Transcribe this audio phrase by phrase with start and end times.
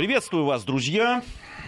[0.00, 1.22] Приветствую вас, друзья.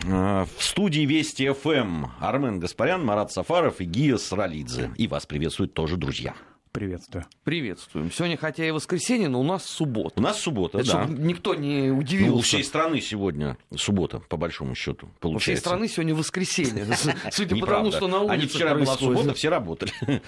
[0.05, 4.91] В студии Вести ФМ Армен Гаспарян, Марат Сафаров и Гия Сралидзе.
[4.97, 6.33] И вас приветствуют тоже друзья.
[6.73, 7.27] Приветствую.
[7.45, 8.11] Приветствуем.
[8.11, 10.15] Сегодня, хотя и воскресенье, но у нас суббота.
[10.17, 11.05] У нас суббота, Это да.
[11.05, 12.31] чтобы никто не удивился.
[12.31, 15.65] Ну, у всей страны сегодня суббота, по большому счету, У всей получается.
[15.69, 16.87] страны сегодня воскресенье.
[17.31, 19.93] Судя по тому, что на улице Они вчера была суббота, все работали.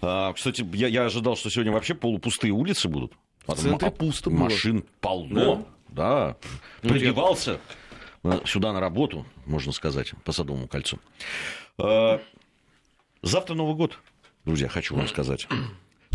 [0.00, 3.12] А, Кстати, я, ожидал, что сегодня вообще полупустые улицы будут.
[3.46, 4.44] В центре А, пусто было.
[4.44, 6.36] Машин полно, да.
[6.82, 10.98] Э, сюда на работу, можно сказать, по Садовому кольцу.
[11.78, 12.20] А,
[13.22, 13.98] Завтра Новый год,
[14.44, 15.46] друзья, хочу вам сказать.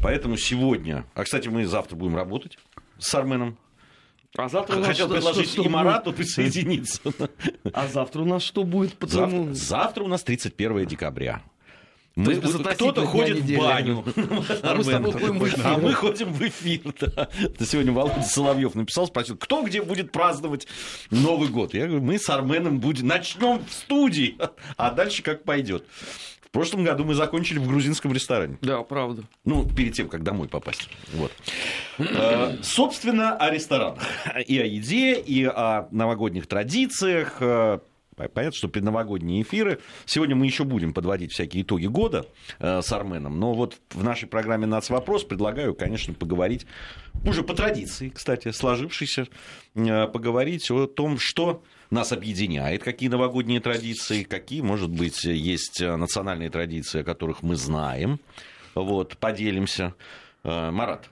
[0.01, 1.05] Поэтому сегодня...
[1.15, 2.57] А, кстати, мы завтра будем работать
[2.99, 3.57] с Арменом.
[4.37, 6.99] А завтра у нас Хотел что- предложить что- и что Марату присоединиться.
[7.03, 7.31] будет?
[7.73, 8.95] А завтра у нас что будет?
[9.01, 11.41] Завтра, завтра у нас 31 декабря.
[12.17, 12.35] То Мы,
[12.73, 14.03] кто-то ходит в баню.
[14.63, 15.61] А мы с тобой ходим в эфир.
[15.63, 16.81] А мы ходим в эфир.
[16.99, 17.29] Да.
[17.63, 20.67] Сегодня Володя Соловьев написал, спросил, кто где будет праздновать
[21.11, 21.75] Новый год.
[21.75, 23.05] Я говорю, мы с Арменом будем.
[23.07, 24.35] Начнем в студии,
[24.77, 25.85] а дальше как пойдет.
[26.41, 28.57] В прошлом году мы закончили в грузинском ресторане.
[28.61, 29.23] Да, правда.
[29.45, 30.89] Ну, перед тем, как домой попасть.
[31.13, 31.31] Вот.
[31.99, 34.01] Э, Собственно, о ресторанах.
[34.47, 37.41] И о еде, и о новогодних традициях.
[38.17, 39.79] Э, Понятно, что предновогодние эфиры.
[40.05, 42.25] Сегодня мы еще будем подводить всякие итоги года
[42.59, 43.39] э, с Арменом.
[43.39, 46.65] Но вот в нашей программе «Нацвопрос» предлагаю, конечно, поговорить
[47.25, 49.27] уже по традиции, кстати, сложившейся,
[49.75, 55.95] э, поговорить о том, что нас объединяет, какие новогодние традиции, какие, может быть, есть э,
[55.95, 58.19] национальные традиции, о которых мы знаем.
[58.75, 59.93] Вот, поделимся.
[60.43, 61.09] Э, Марат,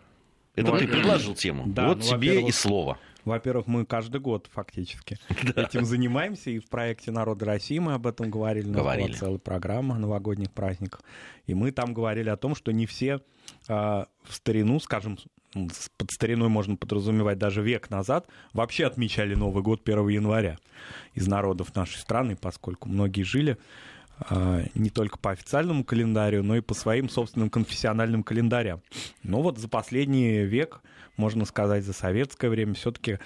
[0.56, 1.64] это Ну, ты предложил тему.
[1.68, 2.98] да, вот ну, тебе и слово.
[3.26, 5.18] Во-первых, мы каждый год фактически
[5.56, 8.70] этим занимаемся, и в проекте «Народы России» мы об этом говорили.
[8.70, 11.02] У нас была целая программа новогодних праздниках.
[11.48, 13.22] И мы там говорили о том, что не все
[13.68, 15.18] а, в старину, скажем,
[15.98, 20.58] под стариной можно подразумевать даже век назад, вообще отмечали Новый год 1 января
[21.14, 23.58] из народов нашей страны, поскольку многие жили
[24.20, 28.82] а, не только по официальному календарю, но и по своим собственным конфессиональным календарям.
[29.24, 30.82] Но вот за последний век,
[31.18, 33.20] можно сказать, за советское время, все-таки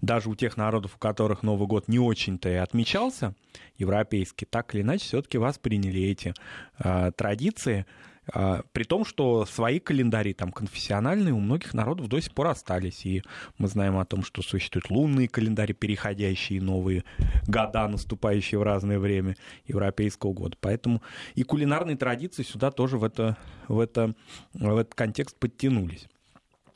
[0.00, 3.34] даже у тех народов, у которых Новый год не очень-то и отмечался,
[3.78, 6.34] европейский, так или иначе, все-таки восприняли эти
[6.78, 7.86] а, традиции,
[8.32, 13.06] а, при том, что свои календари там конфессиональные у многих народов до сих пор остались.
[13.06, 13.22] И
[13.58, 17.04] мы знаем о том, что существуют лунные календари, переходящие новые
[17.46, 19.36] года, наступающие в разное время
[19.66, 20.56] европейского года.
[20.60, 21.02] Поэтому
[21.34, 23.36] и кулинарные традиции сюда тоже в, это,
[23.68, 24.14] в, это,
[24.54, 26.08] в этот контекст подтянулись.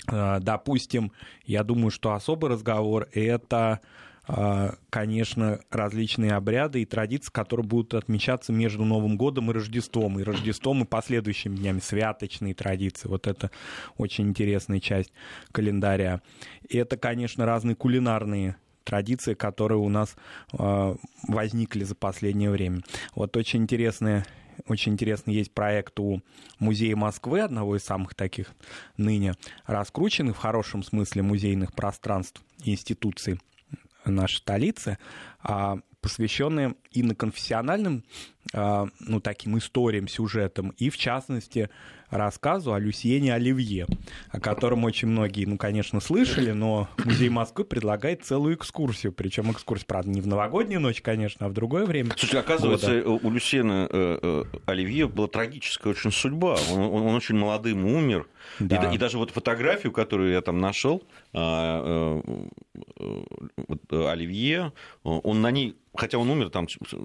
[0.06, 1.12] А, Допустим,
[1.44, 3.81] я думаю, что особый разговор— это
[4.33, 10.22] а, конечно, различные обряды и традиции, которые будут отмечаться между Новым годом и Рождеством, и
[10.22, 13.09] Рождеством, и последующими днями, святочные традиции.
[13.09, 13.50] Вот это
[13.97, 15.12] очень интересная часть
[15.50, 16.22] календаря.
[16.69, 20.15] И это, конечно, разные кулинарные традиции, которые у нас
[20.53, 20.97] а,
[21.27, 22.83] возникли за последнее время.
[23.16, 24.25] Вот очень интересная
[24.66, 26.21] очень интересный есть проект у
[26.59, 28.53] Музея Москвы, одного из самых таких
[28.97, 29.34] ныне
[29.66, 33.41] раскрученных, в хорошем смысле, музейных пространств и институций
[34.04, 34.98] нашей столицы,
[35.43, 38.04] а, посвященные иноконфессиональным,
[38.53, 41.69] ну, таким историям, сюжетам, и, в частности,
[42.09, 43.87] рассказу о Люсьене Оливье,
[44.31, 49.87] о котором очень многие, ну, конечно, слышали, но Музей Москвы предлагает целую экскурсию, причем экскурсия,
[49.87, 52.11] правда, не в новогоднюю ночь, конечно, а в другое время.
[52.17, 53.27] Слушай, оказывается, года.
[53.27, 56.57] у Люсьена э, э, Оливье была трагическая очень судьба.
[56.72, 58.27] Он, он- он очень молодым умер.
[58.59, 58.81] И Да.
[58.83, 62.41] да- И, даже вот фотографию, которую я там нашел, а, э,
[62.99, 63.22] э,
[63.91, 64.72] э, Оливье,
[65.05, 66.97] он на ней, хотя он умер там что-то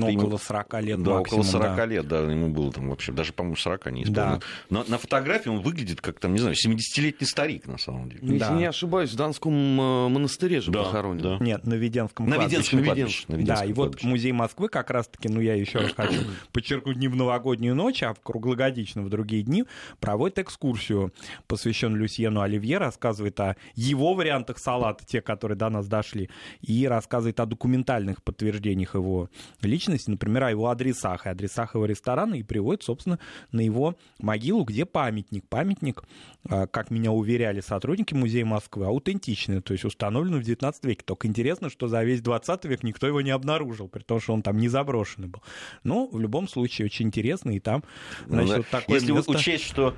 [0.00, 1.86] Ну, около 40 лет Да, максимум, около 40 да.
[1.86, 4.40] лет, да, ему было там вообще, даже, по-моему, 40 не исполнилось.
[4.40, 4.46] Да.
[4.70, 8.20] Но на фотографии он выглядит как, там, не знаю, 70-летний старик, на самом деле.
[8.22, 8.50] Если Да.
[8.52, 11.22] не ошибаюсь, в Данском э, монастыре же похоронен.
[11.22, 11.38] да.
[11.44, 12.56] Нет, на Веденском На кладбище.
[12.56, 13.24] Веденском на кладбище.
[13.28, 14.06] на Да, и вот кладбище.
[14.08, 16.20] музей Москвы как раз-таки, ну я еще раз хочу
[16.52, 19.64] подчеркнуть, не в новогоднюю ночь, а в круглогодично в другие дни
[20.00, 21.12] проводит экскурсию,
[21.46, 26.30] посвященную Люсьену Оливье, рассказывает о его вариантах салата, те, которые до нас дошли,
[26.62, 29.28] и рассказывает о документальных подтверждениях его
[29.62, 33.18] личности, например, о его адресах, и адресах его ресторана, и приводит, собственно,
[33.52, 35.46] на его могилу, где памятник.
[35.48, 36.02] Памятник,
[36.48, 41.02] а, как меня уверяли сотрудники музея Москвы, аутентичный, то есть установлен в 19 веке.
[41.04, 44.42] Только интересно, что за весь 20 век никто его не обнаружил, при том, что он
[44.42, 45.42] там не заброшенный был.
[45.82, 47.84] Но в любом случае очень интересно, и там,
[48.26, 48.56] Ну, значит, да.
[48.58, 49.30] вот такое Если место...
[49.32, 49.94] учесть, что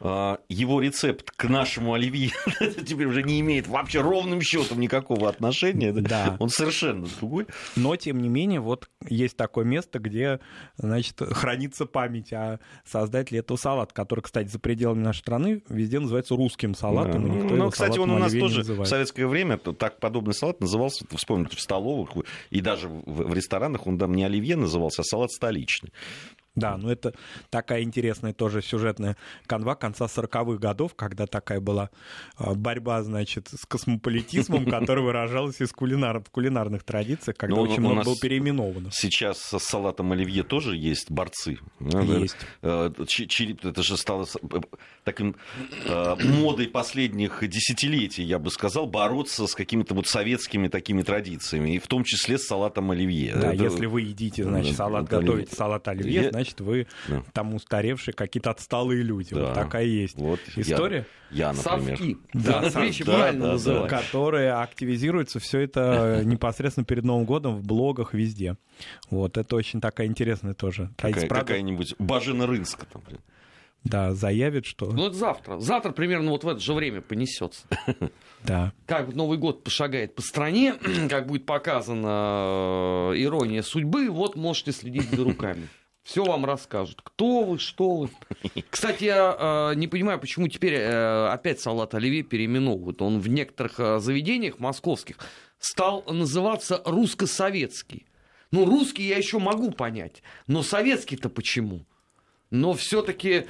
[0.00, 2.30] его рецепт к нашему оливье
[2.86, 5.92] теперь уже не имеет вообще ровным счетом никакого отношения.
[5.92, 6.36] Да.
[6.38, 7.46] Он совершенно другой.
[7.76, 10.40] Но, тем не менее, вот есть такое место, где,
[10.78, 16.34] значит, хранится память о создателе этого салата, который, кстати, за пределами нашей страны везде называется
[16.34, 17.28] русским салатом.
[17.28, 17.34] Да.
[17.34, 21.56] никто ну, кстати, он у нас тоже в советское время так подобный салат назывался, вспомните,
[21.56, 22.10] в столовых
[22.48, 25.92] и даже в ресторанах он там не оливье назывался, а салат столичный.
[26.60, 27.14] Да, ну это
[27.50, 29.16] такая интересная тоже сюжетная
[29.46, 31.90] канва конца 40-х годов, когда такая была
[32.36, 36.20] а, борьба, значит, с космополитизмом, которая выражалась из кулинар...
[36.20, 38.90] в кулинарных традициях, когда ну, очень много было переименовано.
[38.92, 41.58] Сейчас с салатом оливье тоже есть борцы.
[41.80, 42.36] Есть.
[42.62, 44.26] Э, это же стало
[45.04, 45.36] таким
[45.84, 51.78] э, модой последних десятилетий, я бы сказал, бороться с какими-то вот советскими такими традициями, и
[51.78, 53.34] в том числе с салатом оливье.
[53.34, 53.64] Да, это...
[53.64, 57.22] если вы едите, значит, салат, готовите салат оливье, значит, вы да.
[57.32, 59.34] там устаревшие какие-то отсталые люди.
[59.34, 59.46] Да.
[59.46, 61.06] Вот такая есть вот история.
[61.30, 61.98] Я, я например.
[61.98, 62.18] Совки.
[62.32, 63.90] Да, да, вещи да, правильно да, называть.
[63.90, 68.56] Которые активизируются все это непосредственно перед Новым годом в блогах везде.
[69.10, 70.90] Вот, это очень такая интересная тоже.
[70.96, 73.20] Какая, какая-нибудь Бажена Рынска там, блин.
[73.84, 74.92] Да, заявит, что...
[74.92, 75.58] Ну, это завтра.
[75.58, 77.66] Завтра примерно вот в это же время понесется.
[78.42, 78.72] Да.
[78.86, 80.74] Как Новый год пошагает по стране,
[81.10, 85.68] как будет показана э, ирония судьбы, вот можете следить за руками.
[86.02, 87.00] Все вам расскажут.
[87.02, 88.10] Кто вы, что вы.
[88.70, 93.02] Кстати, я э, не понимаю, почему теперь э, опять салат оливье переименовывают.
[93.02, 95.16] Он в некоторых э, заведениях московских
[95.58, 98.06] стал называться русско-советский.
[98.50, 101.84] Ну, русский я еще могу понять, но советский-то почему?
[102.50, 103.46] Но все-таки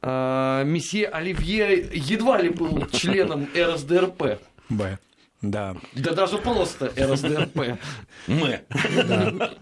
[0.00, 4.40] э, месье Оливье едва ли был членом РСДРП.
[4.70, 4.98] Б.
[5.42, 5.76] Да.
[5.94, 7.78] Да даже просто РСДРП.
[8.28, 8.60] Мы.
[9.06, 9.54] Да.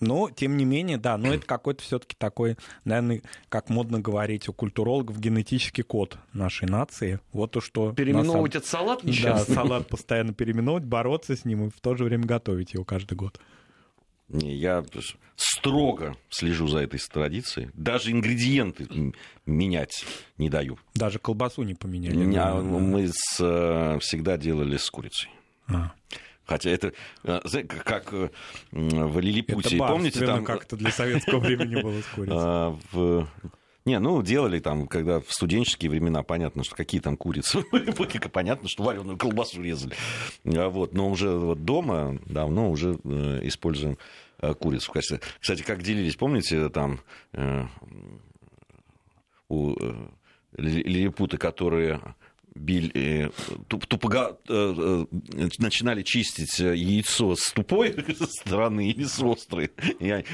[0.00, 4.52] Но, тем не менее, да, но это какой-то все-таки такой, наверное, как модно говорить у
[4.52, 7.20] культурологов, генетический код нашей нации.
[7.32, 7.92] Вот то, что...
[7.92, 9.54] Переименовывать этот салат несчастный?
[9.54, 13.14] Да, салат постоянно переименовывать, бороться с ним и в то же время готовить его каждый
[13.14, 13.40] год.
[14.28, 14.84] Я
[15.36, 17.70] строго слежу за этой традицией.
[17.74, 19.12] Даже ингредиенты
[19.44, 20.04] менять
[20.36, 20.78] не даю.
[20.94, 22.16] Даже колбасу не поменяли?
[22.16, 25.30] Мы с, э, всегда делали с курицей.
[25.68, 25.92] А.
[26.46, 26.92] Хотя это,
[27.24, 28.30] э, как э,
[28.70, 30.24] в Лилипуте, это помните?
[30.24, 33.26] Там как-то для советского времени было с курицей.
[33.84, 37.62] Не, ну, делали там, когда в студенческие времена, понятно, что какие там курицы,
[38.32, 39.94] понятно, что вареную колбасу резали.
[40.44, 43.96] А вот, но уже вот дома давно уже э, используем
[44.58, 44.92] курицу.
[45.40, 47.00] Кстати, как делились, помните, там
[49.48, 49.74] у
[50.56, 52.00] лилипуты, которые
[52.56, 53.30] били,
[53.68, 55.06] тупого, э,
[55.38, 59.70] э, начинали чистить яйцо с тупой стороны или с острой.
[60.00, 60.24] И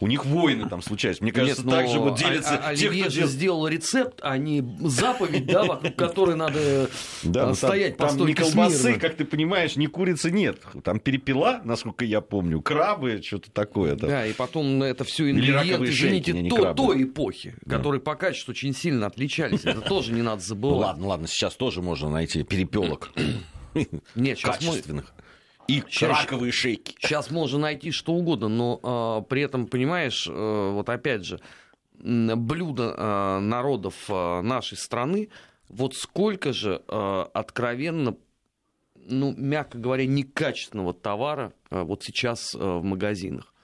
[0.00, 1.22] у них войны там случаются.
[1.22, 4.64] Мне кажется, Нет, так же вот делятся а, те, кто же сделал рецепт, а не
[4.80, 6.90] заповедь, да, вокруг которой надо
[7.22, 10.60] да, стоять там, там ни колбасы, как ты понимаешь, ни курицы нет.
[10.84, 13.96] Там перепела, насколько я помню, крабы, что-то такое.
[13.96, 14.08] Там.
[14.08, 17.76] Да, и потом это все ингредиенты, извините, шейки, то, той эпохи, да.
[17.76, 19.64] которые по качеству очень сильно отличались.
[19.64, 20.76] Это тоже не надо забывать.
[20.76, 23.12] Ну ладно, ладно, сейчас тоже тоже можно найти перепелок
[24.16, 25.14] Нет, качественных.
[25.68, 26.96] И сейчас, раковые шейки.
[26.98, 31.40] Сейчас можно найти что угодно, но э, при этом, понимаешь, э, вот опять же,
[31.92, 35.28] блюда э, народов э, нашей страны,
[35.68, 38.16] вот сколько же э, откровенно,
[38.96, 43.54] ну, мягко говоря, некачественного товара э, вот сейчас э, в магазинах.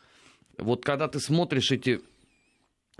[0.59, 2.03] Вот когда ты смотришь эти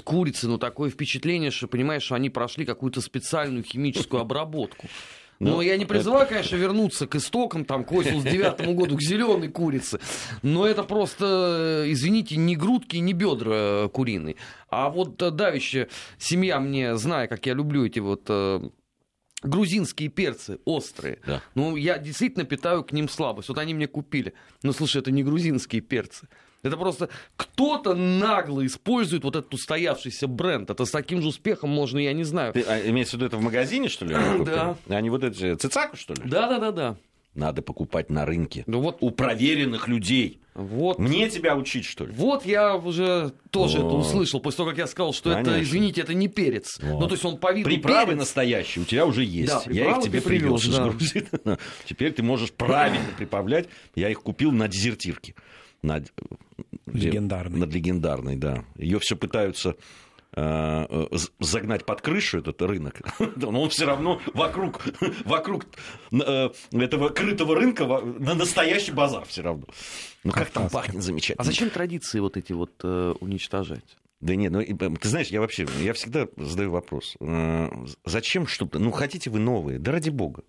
[0.05, 4.89] курицы, ну, такое впечатление, что, понимаешь, что они прошли какую-то специальную химическую обработку.
[5.39, 6.35] Но ну, я не призываю, это...
[6.35, 10.01] конечно, вернуться к истокам, там, к 89 году, к зеленой курице.
[10.43, 14.37] Но это просто, извините, не грудки, не бедра э, куриные.
[14.71, 15.89] А вот э, давище
[16.19, 18.61] семья мне, зная, как я люблю эти вот э,
[19.43, 21.19] грузинские перцы острые.
[21.27, 21.43] Да.
[21.55, 23.51] Ну, я действительно питаю к ним слабость.
[23.51, 24.33] Вот они мне купили.
[24.63, 26.29] Но, слушай, это не грузинские перцы.
[26.67, 30.71] Это просто кто-то нагло использует вот этот устоявшийся бренд.
[30.71, 32.53] Это с таким же успехом можно, я не знаю.
[32.53, 34.17] Ты а, имеется в виду это в магазине, что ли?
[34.47, 34.77] Да.
[34.89, 36.23] Они вот эти цицаку, что ли?
[36.25, 36.97] Да, да, да, да.
[37.35, 38.65] Надо покупать на рынке.
[38.67, 40.41] Ну вот у проверенных людей.
[40.55, 40.99] Вот.
[40.99, 42.13] Мне тебя учить, что ли?
[42.13, 43.81] Вот я уже тоже О.
[43.81, 45.51] это услышал, после того, как я сказал, что Конечно.
[45.51, 46.79] это, извините, это не перец.
[46.81, 46.99] Вот.
[46.99, 48.21] Ну, то есть он по виду Приправы перец.
[48.21, 49.53] настоящие у тебя уже есть.
[49.53, 50.67] Да, я их тебе привез.
[51.45, 51.59] Да.
[51.85, 53.69] Теперь ты можешь правильно приправлять.
[53.95, 55.35] Я их купил на дезертирке
[55.83, 56.11] над,
[56.87, 57.61] легендарной.
[57.61, 58.65] над легендарной, да.
[58.77, 59.77] Ее все пытаются
[60.35, 61.07] э,
[61.41, 63.01] загнать под крышу этот рынок,
[63.37, 64.85] но он все равно вокруг,
[65.25, 65.67] вокруг
[66.13, 69.67] э, этого крытого рынка на настоящий базар все равно.
[70.25, 71.43] Ну как там пахнет замечательно.
[71.43, 73.97] А зачем традиции вот эти вот э, уничтожать?
[74.21, 77.17] Да нет, ну ты знаешь, я вообще, я всегда задаю вопрос.
[78.07, 78.79] Зачем что-то?
[78.79, 79.79] Ну, хотите вы новые?
[79.79, 80.43] Да ради бога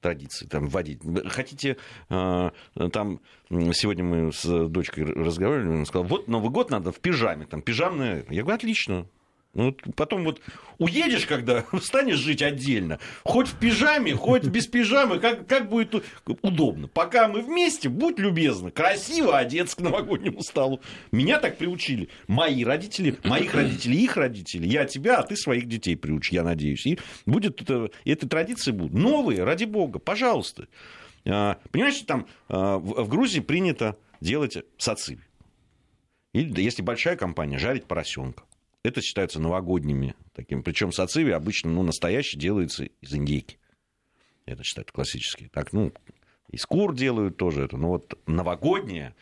[0.00, 1.00] традиции там вводить.
[1.26, 1.76] Хотите,
[2.08, 7.62] там, сегодня мы с дочкой разговаривали, он сказал, вот Новый год надо в пижаме, там,
[7.62, 8.24] пижамное.
[8.28, 9.06] Я говорю, отлично,
[9.54, 10.40] ну, потом вот
[10.78, 15.94] уедешь, когда станешь жить отдельно, хоть в пижаме, хоть без пижамы, как, как будет
[16.42, 16.86] удобно.
[16.88, 20.80] Пока мы вместе, будь любезна, красиво одеться к новогоднему столу.
[21.12, 22.08] Меня так приучили.
[22.26, 24.66] Мои родители, моих родителей, их родители.
[24.66, 26.86] Я тебя, а ты своих детей приучи, я надеюсь.
[26.86, 30.68] И будет это, эти традиции будут новые, ради бога, пожалуйста.
[31.26, 35.20] А, понимаешь, там а, в Грузии принято делать сациви.
[36.32, 38.44] Или, если большая компания, жарить поросенка.
[38.88, 40.62] Это считается новогодними таким.
[40.62, 43.58] Причем сациви обычно ну, настоящий делается из индейки.
[44.46, 45.50] Это считают классические.
[45.50, 45.92] Так, ну,
[46.50, 47.76] из кур делают тоже это.
[47.76, 49.14] Но вот новогоднее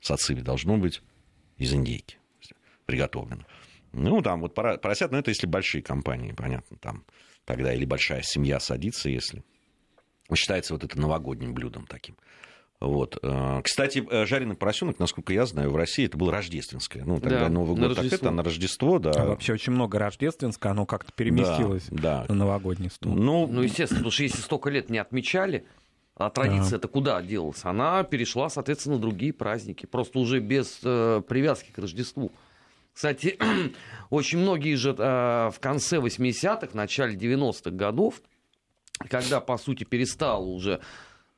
[0.00, 1.02] сациви должно быть
[1.56, 2.18] из индейки
[2.86, 3.44] приготовлено.
[3.92, 7.04] Ну, там вот поросят, но это если большие компании, понятно, там
[7.44, 9.42] тогда или большая семья садится, если
[10.32, 12.16] считается вот это новогодним блюдом таким.
[12.80, 13.18] Вот.
[13.22, 17.04] Э, кстати, э, жареный поросенок, насколько я знаю, в России это было рождественское.
[17.04, 19.10] Ну, тогда да, Новый год так это, на Рождество, да.
[19.10, 22.26] А вообще очень много рождественское, оно как-то переместилось да, да.
[22.28, 23.14] на новогодний стол.
[23.14, 25.66] Ну, ну, естественно, потому что если столько лет не отмечали,
[26.14, 27.64] а традиция это куда делась?
[27.64, 32.32] Она перешла, соответственно, на другие праздники, просто уже без э, привязки к Рождеству.
[32.92, 33.38] Кстати,
[34.10, 38.20] очень многие же э, в конце 80-х, начале 90-х годов,
[39.08, 40.80] когда, по сути, перестал уже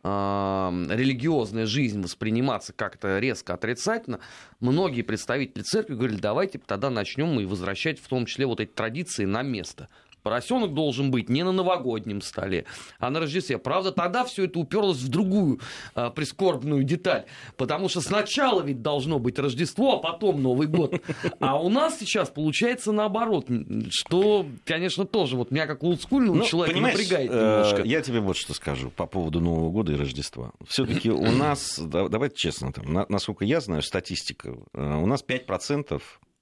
[0.03, 4.21] религиозная жизнь восприниматься как-то резко отрицательно,
[4.61, 9.25] многие представители церкви говорили, давайте тогда начнем и возвращать в том числе вот эти традиции
[9.25, 9.89] на место.
[10.23, 12.65] Поросенок должен быть не на новогоднем столе,
[12.99, 13.59] а на Рождестве.
[13.59, 15.61] Правда, тогда все это уперлось в другую
[15.95, 17.25] а, прискорбную деталь.
[17.57, 21.01] Потому что сначала ведь должно быть Рождество, а потом Новый год.
[21.39, 23.47] А у нас сейчас получается наоборот.
[23.91, 27.83] Что, конечно, тоже вот меня как олдскульного ну, человека напрягает немножко.
[27.83, 30.53] Э, я тебе вот что скажу по поводу Нового года и Рождества.
[30.67, 36.01] Все-таки у нас, давайте честно, там, насколько я знаю, статистика, э, у нас 5%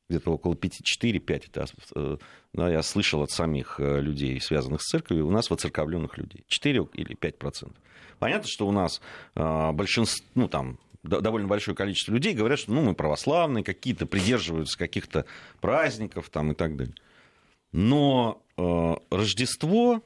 [0.09, 2.17] где-то около 5-4-5, это, э,
[2.55, 6.89] да, я слышал от самих э, людей, связанных с церковью, у нас воцерковленных людей 4
[6.95, 7.77] или 5 процентов.
[8.19, 9.01] Понятно, что у нас
[9.35, 14.79] э, большинство, ну там, довольно большое количество людей говорят, что ну, мы православные, какие-то придерживаются
[14.79, 15.27] каких-то
[15.61, 16.95] праздников там, и так далее.
[17.73, 20.03] Но э, Рождество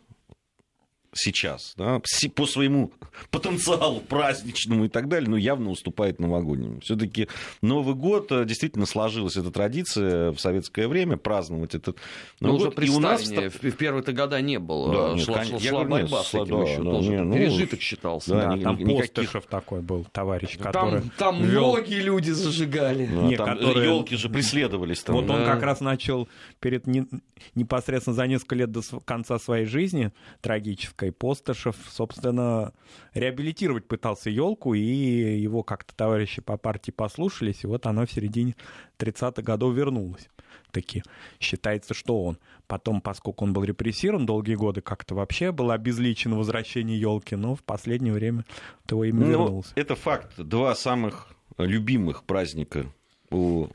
[1.14, 2.00] сейчас, да,
[2.34, 2.90] по своему
[3.30, 6.80] потенциалу праздничному и так далее, но явно уступает новогоднему.
[6.80, 7.28] Все-таки
[7.60, 11.98] Новый год э, действительно сложилась эта традиция в советское время праздновать этот
[12.40, 12.78] Новый ну, год.
[12.78, 15.10] Уже и у нас в первые-то года не было.
[15.10, 17.10] Да, нет, шла, шла, шла борьба нет, с этим да, еще да, тоже.
[17.10, 18.30] Не, ну, Пережиток считался.
[18.30, 19.12] Да, да, там никаких...
[19.12, 21.02] Постышев такой был, товарищ, который...
[21.02, 21.72] Там, там вел...
[21.72, 23.06] многие люди зажигали.
[23.06, 23.86] Да, нет, там которые...
[23.86, 25.02] елки же преследовались.
[25.02, 25.16] Там.
[25.16, 25.34] Вот да.
[25.34, 26.28] он как раз начал
[26.60, 27.06] перед не...
[27.54, 32.72] непосредственно за несколько лет до конца своей жизни трагической и Постышев, собственно,
[33.14, 38.54] реабилитировать пытался елку, и его как-то товарищи по партии послушались, и вот она в середине
[38.98, 40.28] 30-х годов вернулась.
[40.70, 41.02] Таки
[41.38, 42.38] считается, что он.
[42.66, 47.62] Потом, поскольку он был репрессирован долгие годы, как-то вообще было обезличено возвращение елки, но в
[47.62, 48.44] последнее время
[48.88, 49.72] его имя ну, вернулся.
[49.74, 50.32] Это факт.
[50.38, 51.28] Два самых
[51.58, 52.86] любимых праздника
[53.30, 53.68] у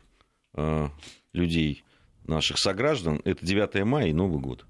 [0.56, 0.90] э,
[1.34, 1.84] людей,
[2.26, 4.66] наших сограждан, это 9 мая и Новый год.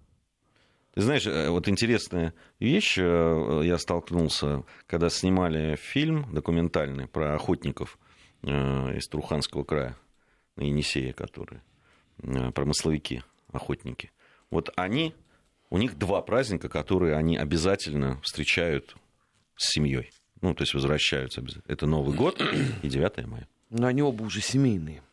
[0.99, 7.99] Знаешь, э, вот интересная вещь, э, я столкнулся, когда снимали фильм документальный про охотников
[8.41, 9.95] э, из Труханского края,
[10.55, 11.61] на Енисея, которые
[12.55, 14.11] промысловики, охотники.
[14.49, 15.13] Вот они,
[15.69, 18.95] у них два праздника, которые они обязательно встречают
[19.55, 20.09] с семьей.
[20.41, 21.45] Ну, то есть возвращаются.
[21.67, 22.41] Это Новый год
[22.81, 23.47] и 9 мая.
[23.69, 25.03] Но они оба уже семейные.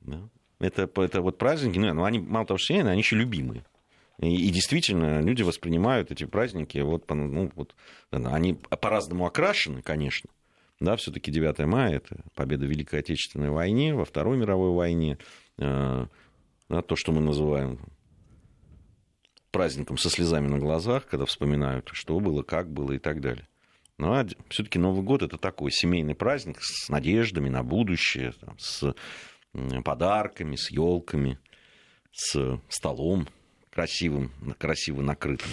[0.00, 0.28] Да.
[0.58, 3.64] Это, это вот праздники, ну, они мало того, что семейные, они еще любимые.
[4.20, 7.74] И, действительно, люди воспринимают эти праздники, вот, ну, вот,
[8.10, 10.30] они по-разному окрашены, конечно.
[10.80, 15.18] Да, все-таки 9 мая это победа в Великой Отечественной войне, во Второй мировой войне,
[15.58, 16.06] э,
[16.68, 17.78] да, то, что мы называем
[19.50, 23.46] праздником со слезами на глазах, когда вспоминают, что было, как было и так далее.
[23.98, 28.94] Ну, а все-таки Новый год это такой семейный праздник с надеждами на будущее, там, с
[29.84, 31.38] подарками, с елками,
[32.10, 33.28] с столом
[33.74, 35.50] красивым, красиво накрытым.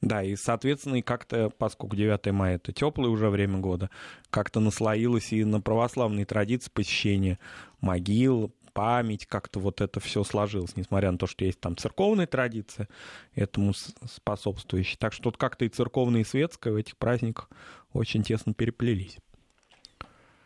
[0.00, 3.90] Да, и, соответственно, и как-то, поскольку 9 мая это теплое уже время года,
[4.30, 7.38] как-то наслоилось и на православные традиции посещения
[7.82, 12.88] могил, память, как-то вот это все сложилось, несмотря на то, что есть там церковная традиция,
[13.34, 14.96] этому способствующая.
[14.98, 17.50] Так что тут как-то и церковное, и светское в этих праздниках
[17.92, 19.18] очень тесно переплелись.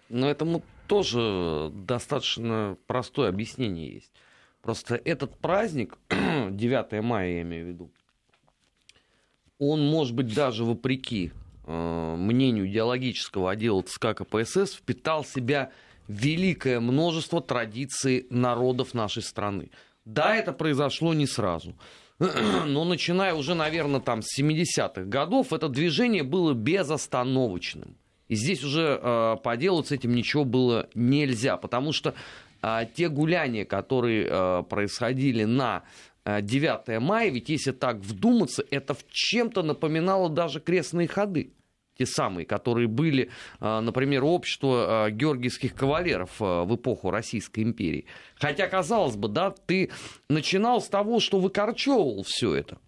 [0.08, 4.12] Но этому тоже достаточно простое объяснение есть.
[4.64, 7.90] Просто этот праздник, 9 мая я имею в виду,
[9.58, 11.32] он, может быть, даже вопреки
[11.66, 15.70] э, мнению идеологического отдела ЦК КПСС, впитал в себя
[16.08, 19.70] великое множество традиций народов нашей страны.
[20.06, 21.74] Да, это произошло не сразу.
[22.18, 27.98] Но начиная уже, наверное, там с 70-х годов, это движение было безостановочным.
[28.28, 32.14] И здесь уже э, поделать этим ничего было нельзя, потому что
[32.94, 35.82] те гуляния, которые э, происходили на
[36.24, 41.52] 9 мая, ведь если так вдуматься, это в чем-то напоминало даже крестные ходы
[41.96, 43.30] те самые, которые были,
[43.60, 48.06] а, например, общество а, георгиевских кавалеров а, в эпоху Российской империи.
[48.36, 49.90] Хотя, казалось бы, да, ты
[50.28, 52.78] начинал с того, что выкорчевывал все это.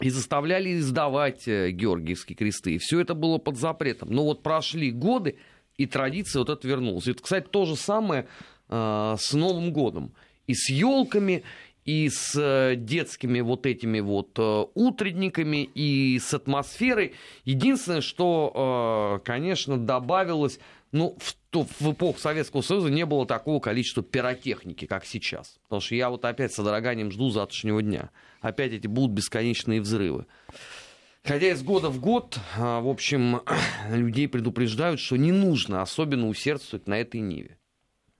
[0.00, 2.74] И заставляли издавать э, георгиевские кресты.
[2.74, 4.10] И все это было под запретом.
[4.10, 5.36] Но вот прошли годы,
[5.76, 7.06] и традиция вот эта вернулась.
[7.06, 8.26] Это, кстати, то же самое э,
[8.74, 10.12] с Новым годом.
[10.46, 11.44] И с елками,
[11.84, 17.14] и с э, детскими вот этими вот э, утренниками, и с атмосферой.
[17.44, 20.58] Единственное, что, э, конечно, добавилось,
[20.92, 21.36] ну, в,
[21.80, 25.58] в эпоху Советского Союза не было такого количества пиротехники, как сейчас.
[25.64, 28.10] Потому что я вот опять с содроганием жду завтрашнего дня.
[28.40, 30.26] Опять эти будут бесконечные взрывы.
[31.22, 33.40] Хотя из года в год, в общем,
[33.90, 37.58] людей предупреждают, что не нужно особенно усердствовать на этой ниве.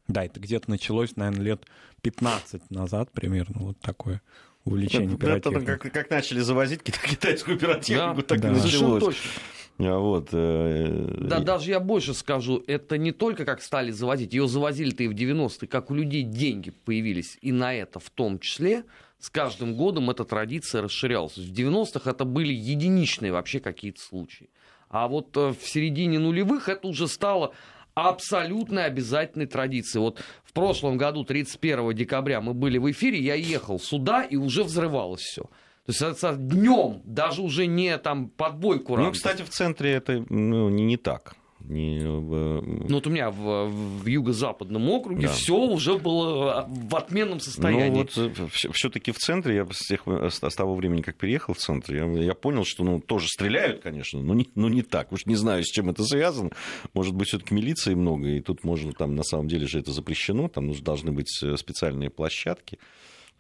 [0.09, 1.67] Да, это где-то началось, наверное, лет
[2.03, 4.21] 15 назад примерно вот такое
[4.65, 5.75] увлечение пиротехникой.
[5.75, 8.49] Это, как, как начали завозить китайскую пиротехнику, да, так да.
[8.49, 9.05] и началось.
[9.05, 9.31] точно.
[9.79, 11.19] А вот, э...
[11.23, 15.15] Да, даже я больше скажу, это не только как стали завозить, ее завозили-то и в
[15.15, 18.85] 90-е, как у людей деньги появились, и на это в том числе,
[19.19, 21.37] с каждым годом эта традиция расширялась.
[21.37, 24.49] В 90-х это были единичные вообще какие-то случаи.
[24.91, 27.53] А вот э, в середине нулевых это уже стало
[27.95, 30.03] абсолютно обязательной традицией.
[30.03, 34.65] Вот в прошлом году, 31 декабря, мы были в эфире, я ехал сюда, и уже
[34.65, 35.43] взрывалось все.
[35.87, 39.07] То есть днем, даже уже не там подбой курантов.
[39.07, 42.01] Ну, кстати, в центре это ну, не, не так не.
[42.03, 45.33] Ну вот у меня в, в юго-западном округе да.
[45.33, 48.07] все уже было в отменном состоянии.
[48.17, 51.59] Ну вот э, все-таки в центре, я с, тех, с того времени, как переехал в
[51.59, 55.13] центр, я, я понял, что ну, тоже стреляют, конечно, но не, но не так.
[55.13, 56.51] Уж не знаю, с чем это связано.
[56.93, 60.49] Может быть, все-таки милиции много, и тут можно там на самом деле же это запрещено,
[60.49, 62.79] там должны быть э, специальные площадки.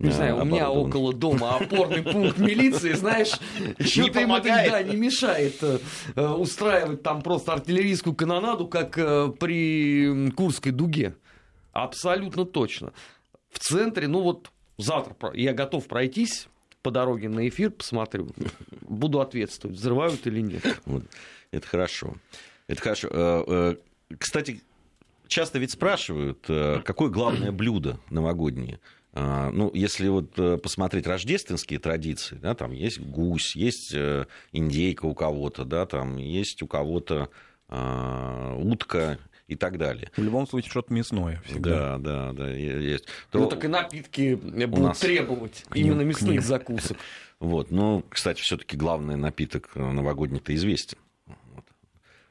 [0.00, 3.38] Не знаю, у меня около дома опорный пункт милиции, знаешь,
[3.78, 5.78] что-то им это да, не мешает э,
[6.20, 11.14] устраивать там просто артиллерийскую канонаду, как э, при Курской дуге.
[11.72, 12.92] Абсолютно точно.
[13.50, 16.48] В центре, ну вот завтра я готов пройтись
[16.82, 18.30] по дороге на эфир, посмотрю,
[18.82, 20.80] буду ответствовать, взрывают или нет.
[20.86, 21.04] Вот.
[21.52, 22.14] Это хорошо.
[22.66, 23.08] Это хорошо.
[23.12, 23.76] Э,
[24.18, 24.60] кстати,
[25.28, 26.40] часто ведь спрашивают,
[26.84, 33.00] какое главное блюдо новогоднее а, ну, если вот э, посмотреть рождественские традиции, да, там есть
[33.00, 37.30] гусь, есть э, индейка у кого-то, да, там есть у кого-то
[37.68, 40.10] а, утка и так далее.
[40.16, 41.98] В любом случае что-то мясное всегда.
[41.98, 43.06] Да, да, да, есть.
[43.30, 44.98] То ну, так и напитки будут нас...
[44.98, 46.96] требовать к именно ним, мясных закусок.
[47.40, 50.96] Вот, ну, кстати, все-таки главный напиток новогодний-то известен.
[51.26, 51.64] Вот.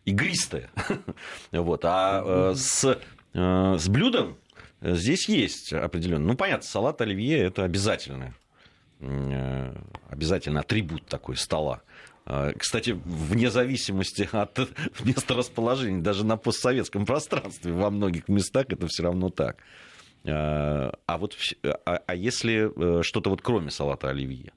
[0.05, 0.71] Игристое.
[1.51, 2.97] вот, а э, с,
[3.33, 4.37] э, с блюдом
[4.83, 6.25] Здесь есть определенно.
[6.25, 8.33] Ну, понятно, салат оливье это обязательный,
[8.99, 9.73] э,
[10.09, 11.81] обязательный атрибут такой стола.
[12.25, 14.59] Э, кстати, вне зависимости от
[15.05, 19.55] места расположения, даже на постсоветском пространстве во многих местах это все равно так.
[20.25, 24.51] Э, а вот а, а если что-то вот кроме салата оливье?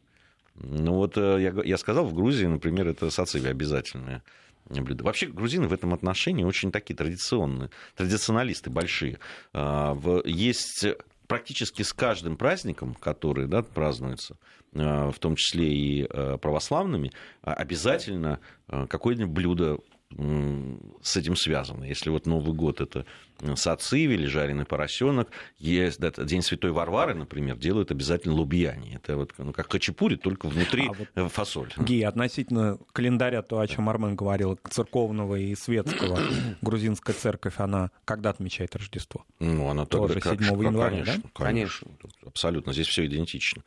[0.56, 4.24] Ну вот я, я сказал, в Грузии, например, это сациви обязательное
[4.68, 5.04] блюда.
[5.04, 9.18] Вообще грузины в этом отношении очень такие традиционные, традиционалисты большие.
[9.52, 10.86] А, есть
[11.26, 14.36] практически с каждым праздником, который да, празднуется,
[14.74, 19.78] а, в том числе и а, православными, обязательно какое-нибудь блюдо
[20.10, 21.84] с этим связано.
[21.84, 23.04] Если вот Новый год это
[23.56, 28.96] сациви или жареный поросенок, есть да, День Святой Варвары, например, делают обязательно лубьяни.
[28.96, 31.72] Это вот ну, как хачапури, только внутри а вот, э, фасоль.
[31.76, 36.18] Гей, относительно календаря, то, о чем Армен говорил, церковного и светского,
[36.62, 39.24] грузинская церковь, она когда отмечает Рождество?
[39.40, 41.30] Ну, она тоже 7 января, конечно, да?
[41.34, 41.88] Конечно,
[42.24, 43.62] абсолютно, здесь все идентично.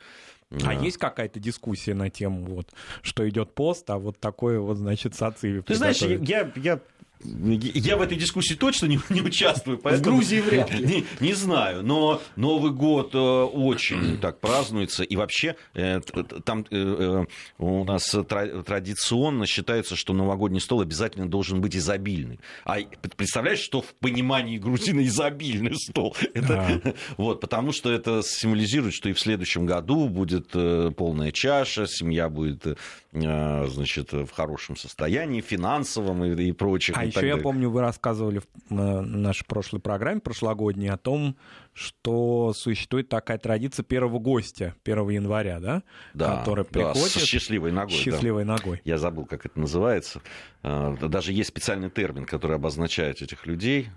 [0.64, 2.68] А есть какая-то дискуссия на тему, вот,
[3.02, 6.80] что идет пост, а вот такое вот, значит, сациви Ты знаешь, я, я
[7.22, 9.78] я в этой дискуссии точно не, не участвую.
[9.78, 10.86] Поэтому в Грузии вряд ли.
[10.86, 15.02] Не, не знаю, но Новый год э, очень так празднуется.
[15.02, 16.00] И вообще э,
[16.44, 17.24] там э,
[17.58, 22.40] у нас традиционно считается, что новогодний стол обязательно должен быть изобильный.
[22.64, 22.78] А
[23.16, 26.16] представляешь, что в понимании грузина изобильный стол?
[26.34, 26.94] Это, да.
[27.18, 30.50] вот, потому что это символизирует, что и в следующем году будет
[30.96, 32.66] полная чаша, семья будет
[33.12, 36.96] значит, в хорошем состоянии, финансовом и, и прочих.
[36.96, 41.36] А еще я помню, вы рассказывали в нашей прошлой программе, прошлогодней, о том,
[41.72, 45.82] что существует такая традиция первого гостя 1 января, да?
[46.14, 47.94] Да, который приходит да, с счастливой ногой.
[47.94, 48.56] Счастливой да.
[48.56, 48.80] ногой.
[48.84, 50.20] Я забыл, как это называется.
[50.62, 53.88] А, даже есть специальный термин, который обозначает этих людей.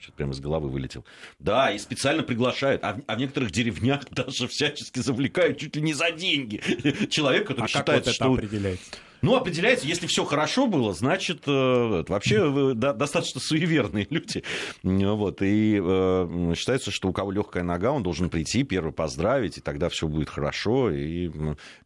[0.00, 1.04] Что-то прямо из головы вылетел.
[1.38, 2.82] Да, и специально приглашают.
[2.84, 6.60] А в, а в некоторых деревнях даже всячески завлекают чуть ли не за деньги.
[7.10, 8.24] Человек, который а считает, как вот что...
[8.24, 8.90] это определяется?
[9.22, 14.42] Ну, определяется, если все хорошо было, значит, э, вообще вы достаточно суеверные люди.
[14.82, 19.60] Вот, и э, считается, что у кого легкая нога, он должен прийти, первый поздравить, и
[19.60, 21.30] тогда все будет хорошо, и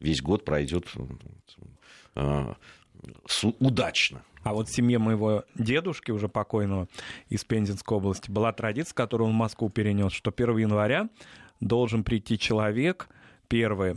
[0.01, 0.87] весь год пройдет
[2.15, 2.55] э,
[3.59, 4.23] удачно.
[4.43, 6.89] А вот в семье моего дедушки, уже покойного,
[7.29, 11.09] из Пензенской области, была традиция, которую он в Москву перенес, что 1 января
[11.61, 13.09] должен прийти человек,
[13.49, 13.97] первый,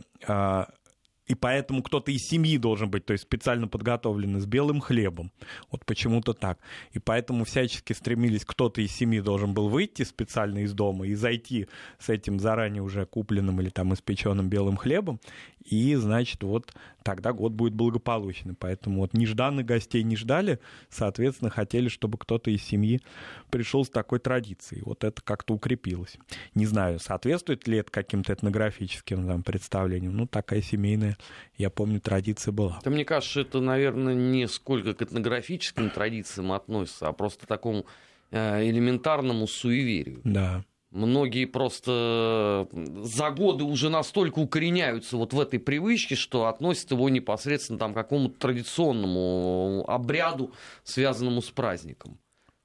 [1.27, 5.31] и поэтому кто-то из семьи должен быть, то есть специально подготовленный, с белым хлебом.
[5.69, 6.57] Вот почему-то так.
[6.91, 11.67] И поэтому всячески стремились, кто-то из семьи должен был выйти специально из дома и зайти
[11.99, 15.19] с этим заранее уже купленным или там испеченным белым хлебом,
[15.63, 18.53] и, значит, вот тогда год будет благополучный.
[18.53, 20.59] Поэтому вот нежданных гостей не ждали,
[20.89, 23.01] соответственно, хотели, чтобы кто-то из семьи
[23.49, 24.83] пришел с такой традицией.
[24.83, 26.17] Вот это как-то укрепилось.
[26.55, 30.15] Не знаю, соответствует ли это каким-то этнографическим там, представлениям.
[30.15, 31.17] Ну, такая семейная,
[31.57, 32.79] я помню, традиция была.
[32.83, 37.85] Да, мне кажется, это, наверное, не сколько к этнографическим традициям относится, а просто такому
[38.31, 40.21] э, элементарному суеверию.
[40.23, 40.63] Да.
[40.91, 47.77] Многие просто за годы уже настолько укореняются вот в этой привычке, что относят его непосредственно
[47.77, 50.51] там, к какому-то традиционному обряду,
[50.83, 52.17] связанному с праздником.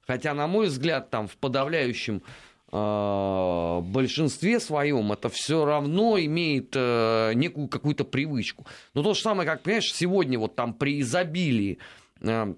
[0.07, 2.23] Хотя, на мой взгляд, там в подавляющем
[2.71, 8.65] э, большинстве своем это все равно имеет э, некую какую-то привычку.
[8.95, 11.77] Но то же самое, как, понимаешь, сегодня вот там при изобилии
[12.21, 12.55] э,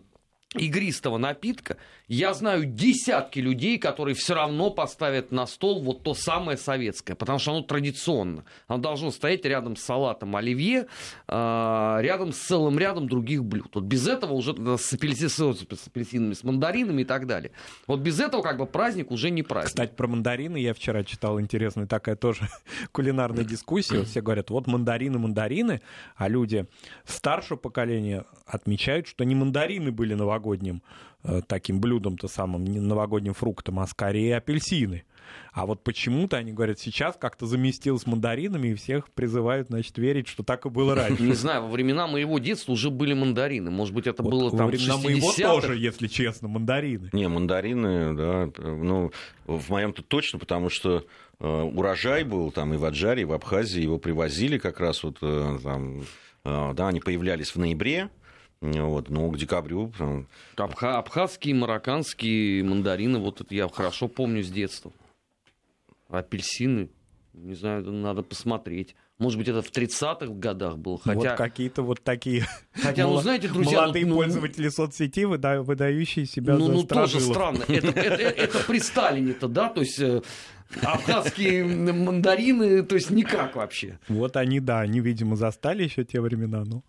[0.58, 6.58] игристого напитка, я знаю десятки людей, которые все равно поставят на стол вот то самое
[6.58, 8.46] советское, потому что оно традиционно.
[8.68, 10.88] Оно должно стоять рядом с салатом оливье,
[11.28, 13.72] а, рядом с целым рядом других блюд.
[13.74, 17.52] Вот без этого уже с, апельси, с апельсинами, с мандаринами и так далее.
[17.88, 19.70] Вот без этого как бы праздник уже не праздник.
[19.70, 22.48] Кстати, про мандарины я вчера читал интересную такая тоже
[22.92, 24.04] кулинарная дискуссия.
[24.04, 25.82] Все говорят, вот мандарины, мандарины,
[26.16, 26.68] а люди
[27.06, 30.14] старшего поколения отмечают, что не мандарины были
[30.48, 30.82] новогодним
[31.24, 35.04] Э, таким блюдом-то самым, не новогодним фруктом, а скорее апельсины.
[35.52, 40.30] А вот почему-то они говорят, сейчас как-то заместил с мандаринами, и всех призывают, значит, верить,
[40.30, 41.24] что так и было раньше.
[41.24, 43.70] Не знаю, во времена моего детства уже были мандарины.
[43.72, 47.10] Может быть, это вот было там Во времена моего тоже, если честно, мандарины.
[47.12, 48.50] Не, мандарины, да.
[48.58, 49.12] Ну,
[49.46, 51.04] в моем-то точно, потому что
[51.40, 55.18] э, урожай был там и в Аджаре, и в Абхазии, его привозили как раз вот
[55.22, 56.04] э, там,
[56.46, 58.10] да, они появлялись в ноябре,
[58.62, 59.92] вот, но к декабрю...
[60.56, 64.92] Абха, абхазские, марокканские мандарины, вот это я хорошо помню с детства.
[66.10, 66.90] Апельсины,
[67.34, 68.96] не знаю, надо посмотреть.
[69.20, 71.00] Может быть, это в 30-х годах было.
[71.00, 71.30] Хотя...
[71.32, 73.82] Вот какие-то вот такие Хотя, ну, знаете, друзья...
[73.82, 77.64] Молодые ну, пользователи соцсети, выдающие себя ну, за Ну, тоже странно.
[77.68, 79.70] Это, это, это при Сталине-то, да?
[79.70, 80.22] То есть э,
[80.82, 84.00] абхазские мандарины, то есть никак вообще.
[84.08, 86.84] Вот они, да, они, видимо, застали еще те времена, но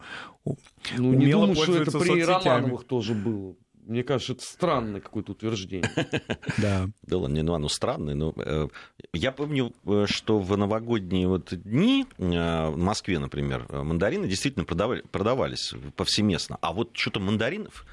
[0.97, 2.23] ну, не думаю, что это при соцсетями.
[2.23, 3.55] Романовых тоже было.
[3.89, 5.91] Мне кажется, это странное какое-то утверждение.
[6.59, 6.89] Да.
[7.03, 8.69] Да ладно, не, ну оно странное, но э,
[9.15, 15.03] я помню, э, что в новогодние вот дни э, в Москве, например, мандарины действительно продавали,
[15.11, 17.87] продавались повсеместно, а вот что-то мандаринов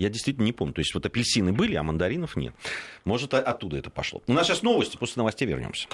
[0.00, 0.72] я действительно не помню.
[0.72, 2.54] То есть вот апельсины были, а мандаринов нет.
[3.04, 4.22] Может, оттуда это пошло.
[4.26, 5.88] У нас сейчас новости, после новостей вернемся.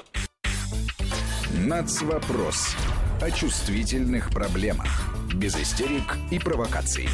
[1.52, 2.76] Нацвопрос.
[3.20, 4.88] О чувствительных проблемах.
[5.34, 7.08] Без истерик и провокаций.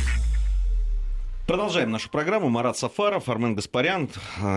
[1.46, 2.48] Продолжаем нашу программу.
[2.50, 4.09] Марат Сафаров, Армен Гаспарян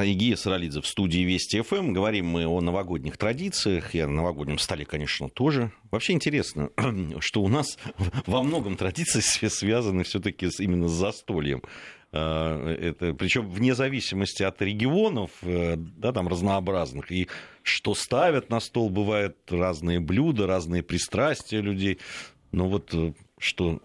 [0.03, 1.93] и Гия Саралидзе в студии Вести ФМ.
[1.93, 5.71] Говорим мы о новогодних традициях и о новогоднем столе, конечно, тоже.
[5.89, 6.69] Вообще интересно,
[7.19, 7.79] что у нас
[8.27, 11.63] во многом традиции связаны все-таки именно с застольем.
[12.17, 17.27] А, это, причем вне зависимости от регионов, э, да, там разнообразных, и
[17.61, 21.99] что ставят на стол, бывают разные блюда, разные пристрастия людей.
[22.53, 23.81] Но вот э, что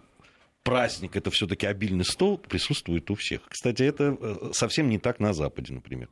[0.63, 3.41] праздник это все-таки обильный стол, присутствует у всех.
[3.49, 6.07] Кстати, это э, совсем не так на Западе, например.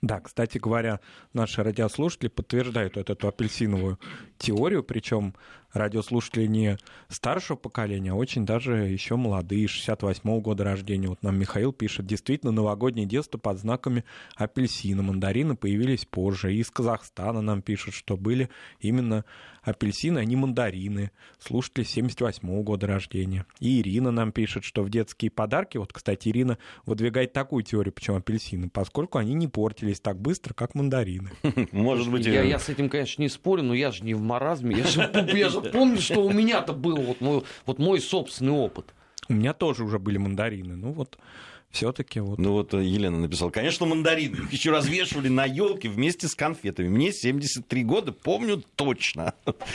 [0.00, 1.00] Да, кстати говоря,
[1.34, 3.98] наши радиослушатели подтверждают вот эту апельсиновую
[4.38, 5.34] теорию, причем
[5.72, 6.78] радиослушатели не
[7.08, 11.08] старшего поколения, а очень даже еще молодые, 68-го года рождения.
[11.08, 14.04] Вот нам Михаил пишет, действительно, новогоднее детство под знаками
[14.36, 15.02] апельсина.
[15.02, 16.54] Мандарины появились позже.
[16.54, 18.48] И из Казахстана нам пишут, что были
[18.80, 19.24] именно
[19.70, 21.10] апельсины, а не мандарины.
[21.38, 23.46] Слушатели 78-го года рождения.
[23.60, 28.16] И Ирина нам пишет, что в детские подарки, вот, кстати, Ирина выдвигает такую теорию, почему
[28.16, 31.30] апельсины, поскольку они не портились так быстро, как мандарины.
[31.72, 34.76] Может быть, Я, я с этим, конечно, не спорю, но я же не в маразме.
[34.76, 38.94] Я же, я же помню, что у меня-то был вот мой, вот мой собственный опыт.
[39.28, 40.76] У меня тоже уже были мандарины.
[40.76, 41.18] Ну вот,
[41.70, 42.38] все-таки вот.
[42.38, 44.36] Ну вот э, Елена написала, конечно, мандарины.
[44.50, 46.88] Еще развешивали на елке вместе с конфетами.
[46.88, 49.34] Мне 73 года, помню точно.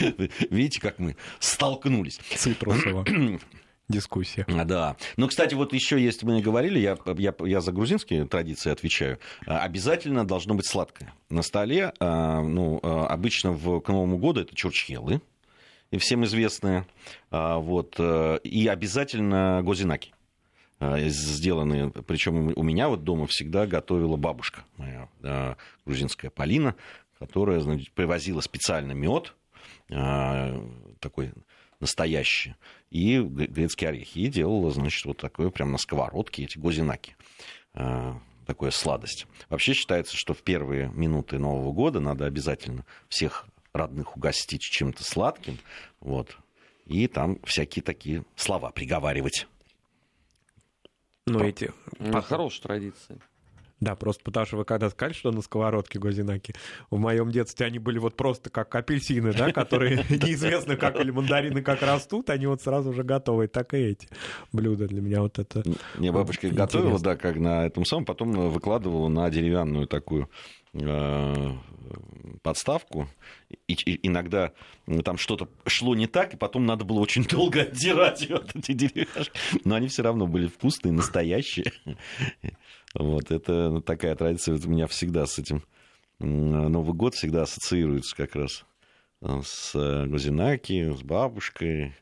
[0.50, 2.18] Видите, как мы столкнулись.
[2.34, 3.04] Цитрусово.
[3.88, 4.46] Дискуссия.
[4.48, 4.96] А, Да.
[5.16, 9.60] Ну, кстати, вот еще есть, мы говорили, я, я, я за грузинские традиции отвечаю, а,
[9.60, 11.12] обязательно должно быть сладкое.
[11.28, 15.20] На столе, а, ну, обычно в, к Новому году это чурчхелы,
[15.90, 16.86] и всем известные,
[17.30, 20.13] вот, э, и обязательно гозинаки
[20.78, 26.74] а, сделанные, причем у меня вот дома всегда готовила бабушка моя, а, грузинская Полина,
[27.18, 29.34] которая значит, привозила специально мед
[31.00, 31.32] такой
[31.80, 32.54] настоящий,
[32.90, 37.16] и грецкие орехи, и делала, значит, вот такое прям на сковородке эти гозинаки
[37.74, 39.26] а, такая сладость.
[39.50, 45.58] Вообще считается, что в первые минуты Нового года надо обязательно всех родных угостить чем-то сладким,
[46.00, 46.38] вот,
[46.86, 49.46] и там всякие такие слова приговаривать.
[51.26, 51.72] Ну, эти...
[51.98, 53.18] Ну, Хорошая традиция.
[53.80, 56.54] Да, просто потому что вы когда сказали, что на сковородке гозинаки,
[56.90, 61.60] в моем детстве они были вот просто как апельсины, да, которые неизвестно как, или мандарины
[61.60, 64.08] как растут, они вот сразу уже готовы, так и эти
[64.52, 65.62] блюда для меня вот это...
[65.96, 70.30] Мне бабушка готовила, да, как на этом самом, потом выкладывала на деревянную такую
[72.42, 73.08] подставку.
[73.68, 74.52] И, и иногда
[74.86, 78.72] ну, там что-то шло не так, и потом надо было очень долго отдирать вот эти
[78.72, 79.38] деревяшки.
[79.64, 81.72] Но они все равно были вкусные, настоящие.
[82.94, 85.64] Вот, это такая традиция у меня всегда с этим.
[86.20, 88.64] Новый год всегда ассоциируется как раз
[89.20, 91.92] э, с э, Гузинаки, с бабушкой, э,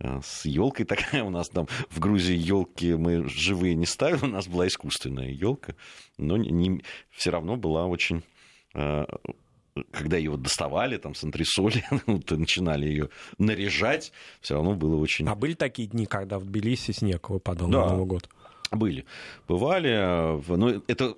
[0.00, 4.46] с елкой такая у нас там в Грузии елки мы живые не ставили, у нас
[4.46, 5.74] была искусственная елка,
[6.18, 8.22] но не, не- все равно была очень
[8.74, 9.04] э,
[9.90, 14.96] когда ее вот доставали там с антресоли, вот, и начинали ее наряжать, все равно было
[14.96, 17.84] очень А были такие дни, когда в Тбилиси снег выпадал Да.
[17.86, 18.28] на Новый год?
[18.72, 19.04] Были.
[19.48, 19.90] Бывали.
[19.90, 21.14] э, Но это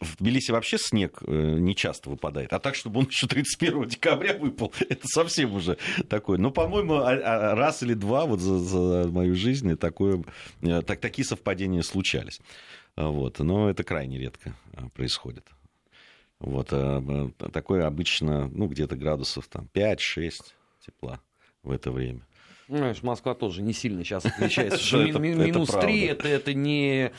[0.00, 2.52] в Тбилиси вообще снег э, не часто выпадает.
[2.52, 6.38] А так, чтобы он еще 31 декабря выпал, это совсем уже такое.
[6.38, 7.10] Ну, по-моему, а-
[7.52, 10.22] а раз или два вот за, за мою жизнь такое,
[10.62, 12.40] э, так, такие совпадения случались.
[12.96, 13.38] А, Вот.
[13.38, 14.54] Но это крайне редко
[14.94, 15.46] происходит.
[16.40, 16.72] Вот.
[17.52, 20.30] Такое обычно, ну, где-то градусов там 5-6
[20.84, 21.20] тепла
[21.62, 22.26] в это время.
[22.68, 24.78] Знаешь, Москва тоже не сильно сейчас отличается.
[25.18, 25.86] Минус правда.
[25.86, 27.10] 3 это, это не...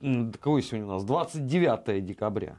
[0.00, 1.04] м, Какое сегодня у нас?
[1.04, 2.58] 29 декабря.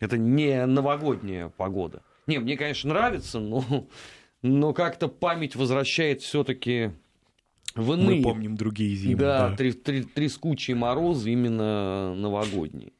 [0.00, 2.02] Это не новогодняя погода.
[2.26, 3.64] Не, мне, конечно, нравится, но,
[4.42, 6.90] но как-то память возвращает все-таки
[7.74, 8.18] в иные...
[8.18, 9.16] Мы помним другие зимы.
[9.16, 9.56] да, да.
[9.56, 12.92] три- три- трескучие морозы именно новогодние.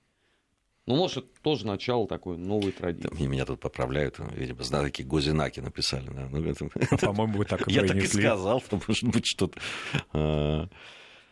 [0.87, 3.13] Ну, может, это тоже начало такой новой традиции.
[3.13, 6.09] Мне- Меня тут поправляют, видимо, знаки Гозинаки написали.
[6.09, 6.29] да.
[6.31, 9.61] Ну, это- А, По-моему, вы так и Я так и сказал, что может быть что-то.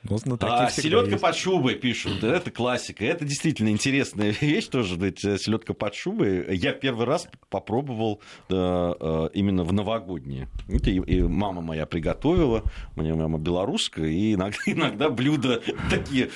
[0.08, 1.22] А, Ну, А, селедка есть.
[1.22, 2.20] под шубой пишут.
[2.20, 3.04] Да, Это классика.
[3.04, 4.96] Это действительно интересная вещь тоже.
[5.16, 6.56] Селедка под шубой.
[6.56, 10.48] Я первый раз попробовал да, э, именно в новогодние.
[10.68, 12.62] Это и, и мама моя приготовила.
[12.96, 14.08] У меня мама белорусская.
[14.08, 16.30] И иногда, иногда блюда такие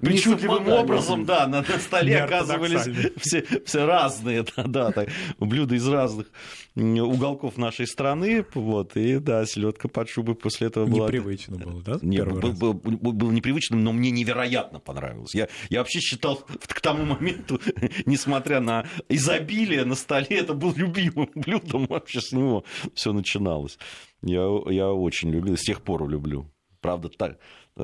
[0.00, 4.44] причудливым образом да, на, на столе оказывались все, все разные.
[4.56, 6.26] Да, да, так, блюда из разных
[6.74, 8.44] уголков нашей страны.
[8.54, 11.06] Вот, и да, селедка под шубой после этого была.
[11.06, 11.98] Непривычно было, да?
[12.02, 15.34] Не, был, был- был- был непривычным, но мне невероятно понравилось.
[15.34, 17.60] Я, я вообще считал к тому моменту,
[18.06, 22.64] несмотря на изобилие на столе, это был любимым блюдом вообще с него
[22.94, 23.78] все начиналось.
[24.22, 26.50] Я, я очень люблю, с тех пор люблю.
[26.80, 27.36] Правда, та-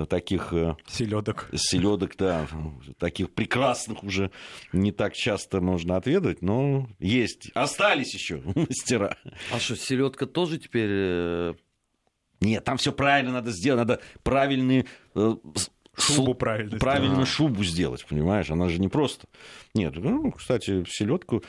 [0.07, 1.49] таких э, Селедок.
[1.55, 2.47] селедок, да,
[2.99, 4.31] таких прекрасных уже
[4.73, 7.51] не так часто можно отведать, но есть.
[7.55, 9.17] Остались еще мастера.
[9.53, 11.55] А что, селедка тоже теперь э,
[12.43, 15.35] Нет, там все правильно надо сделать, надо правильные э,
[15.99, 17.29] Шубу правильно правильно сделать.
[17.29, 18.51] шубу сделать, понимаешь?
[18.51, 19.27] Она же не просто.
[19.75, 21.43] Нет, ну, кстати, селедку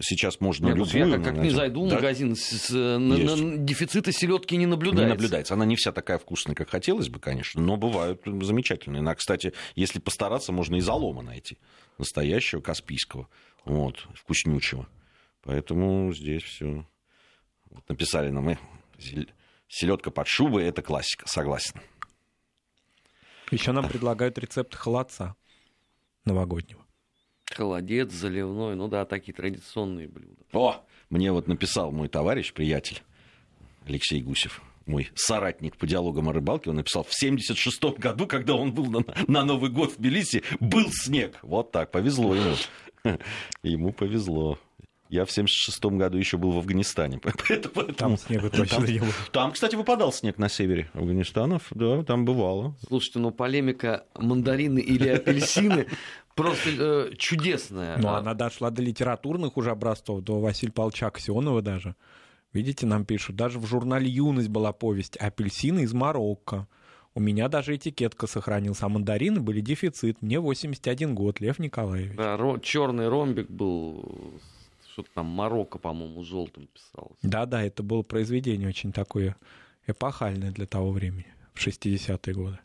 [0.00, 0.96] сейчас можно Нет, любую.
[1.08, 1.54] я как, как не найти.
[1.56, 1.96] зайду в Да?
[1.96, 5.08] магазин, с- с- на- на- дефицита селедки не Не наблюдается.
[5.14, 5.54] наблюдается.
[5.54, 9.02] Она не вся такая вкусная, как хотелось бы, конечно, но бывают замечательные.
[9.02, 11.58] На, кстати, если постараться, можно и залома найти.
[11.98, 13.28] Настоящего, каспийского.
[13.64, 14.86] Вот, вкуснючего.
[15.42, 16.86] Поэтому здесь все.
[17.72, 18.56] Вот написали нам, э,
[19.68, 21.80] селедка под шубой это классика, согласен.
[23.50, 25.34] Еще нам предлагают рецепт холодца
[26.24, 26.80] новогоднего.
[27.46, 30.42] Холодец, заливной, ну да, такие традиционные блюда.
[30.52, 33.02] О, мне вот написал мой товарищ, приятель
[33.86, 38.72] Алексей Гусев, мой соратник по диалогам о рыбалке, он написал, в 76 году, когда он
[38.72, 41.38] был на, на Новый год в Тбилиси, был снег.
[41.42, 42.56] Вот так, повезло ему.
[43.62, 44.58] Ему повезло.
[45.12, 47.20] Я в 76 году еще был в Афганистане.
[47.48, 49.10] Поэтому, Там снега точно не было.
[49.30, 51.60] Там, кстати, выпадал снег на севере Афганистана.
[51.72, 52.74] Да, там бывало.
[52.88, 55.86] Слушайте, ну полемика мандарины или апельсины
[56.34, 57.98] просто э, чудесная.
[57.98, 61.94] Но А, Ну, она дошла до литературных уже образцов, до Василия Павловича Аксенова даже.
[62.54, 66.68] Видите, нам пишут, даже в журнале «Юность» была повесть «Апельсины из Марокко».
[67.14, 70.22] У меня даже этикетка сохранилась, а мандарины были дефицит.
[70.22, 72.16] Мне 81 год, Лев Николаевич.
[72.16, 74.40] Да, черный ромбик был,
[74.92, 77.18] что-то там Марокко, по-моему, желтым писалось.
[77.22, 79.36] Да-да, это было произведение очень такое
[79.86, 82.58] эпохальное для того времени, в 60-е годы.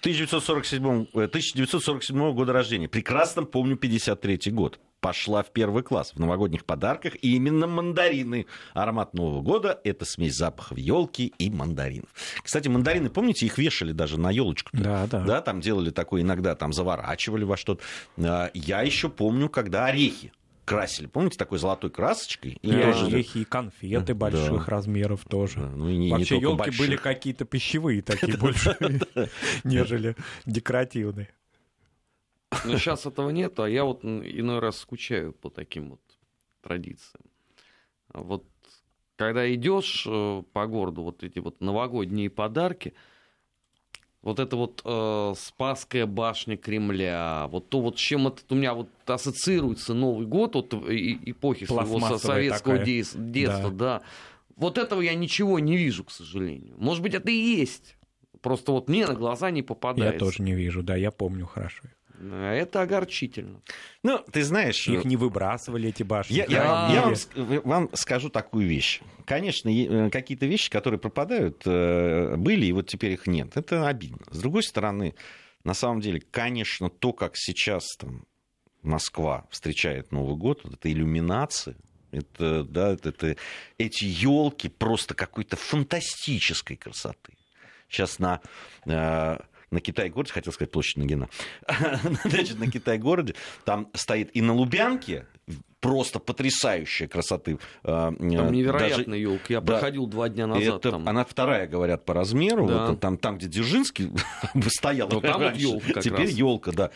[0.00, 2.88] 1947, э, 1947 года рождения.
[2.88, 4.78] Прекрасно помню 53 год.
[5.00, 8.46] Пошла в первый класс в новогодних подарках и именно мандарины.
[8.74, 12.08] Аромат Нового года– это смесь запахов елки и мандаринов.
[12.42, 14.70] Кстати, мандарины, помните, их вешали даже на елочку.
[14.72, 15.24] Да, да.
[15.24, 17.82] Да, там делали такое, иногда там заворачивали во что-то.
[18.18, 20.32] А, Я еще помню, когда орехи
[20.68, 21.06] красили.
[21.06, 22.52] Помните, такой золотой красочкой?
[22.62, 24.14] И тоже- орехи, и конфеты Да.
[24.14, 25.60] больших размеров тоже.
[25.60, 28.76] Да, ну и не- Вообще елки были какие-то пищевые такие больше,
[29.64, 31.28] нежели декоративные.
[32.64, 36.00] Но сейчас этого нет, а я вот иной раз скучаю по таким вот
[36.62, 37.24] традициям.
[38.14, 38.44] Вот
[39.16, 42.94] когда идешь э, по городу, вот эти вот новогодние подарки,
[44.22, 48.74] вот это вот э, Спасская башня Кремля, вот то вот с чем это у меня
[48.74, 52.84] вот ассоциируется Новый год вот и- эпохи своего советского такая.
[52.84, 54.02] детства, да.
[54.56, 56.74] Вот этого я ничего не вижу, к сожалению.
[56.78, 57.96] Может быть, это и есть.
[58.40, 60.18] Просто вот мне на глаза не Я попадается.
[60.18, 61.84] тоже не вижу, да, я помню хорошо.
[62.20, 63.60] Это огорчительно.
[64.02, 64.88] Ну, ты знаешь...
[64.88, 66.34] Их не выбрасывали, эти башни.
[66.34, 69.00] Я, я- я вам, ск- вам скажу такую вещь.
[69.24, 73.56] Конечно, э, какие-то вещи, которые пропадают, э, были, и вот теперь их нет.
[73.56, 74.18] Это обидно.
[74.30, 75.14] С другой стороны,
[75.64, 78.24] на самом деле, конечно, то, как сейчас там,
[78.82, 81.76] Москва встречает Новый год, вот эта иллюминация,
[82.10, 83.36] это, да, это, это-
[83.76, 87.34] эти елки просто какой-то фантастической красоты.
[87.88, 88.40] Сейчас на,
[88.86, 89.38] э,
[89.70, 91.28] на Китай-городе, хотел сказать площадь Нагина,
[92.24, 95.26] значит, на Китай-городе, там стоит и на Лубянке
[95.80, 97.58] просто потрясающая красоты.
[97.84, 99.44] э, Там э, невероятная елка.
[99.48, 99.74] Я да.
[99.74, 100.76] проходил два дня назад.
[100.80, 101.08] это, там.
[101.08, 102.66] Она вторая, говорят, по размеру.
[102.66, 102.86] Да.
[102.90, 104.10] Вот там, там, где Дзержинский
[104.68, 105.60] стоял там раньше.
[105.62, 106.30] ёлка как Теперь раз.
[106.30, 106.90] елка, да.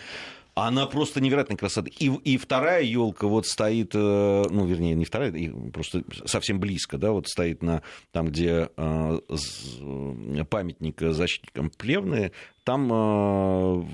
[0.55, 1.91] Она просто невероятной красоты.
[1.99, 5.33] И, и вторая елка вот стоит, э, ну, вернее, не вторая,
[5.73, 7.81] просто совсем близко, да, вот стоит на
[8.11, 8.69] там, где
[10.51, 12.33] памятник защитникам Плевны,
[12.65, 13.85] там э,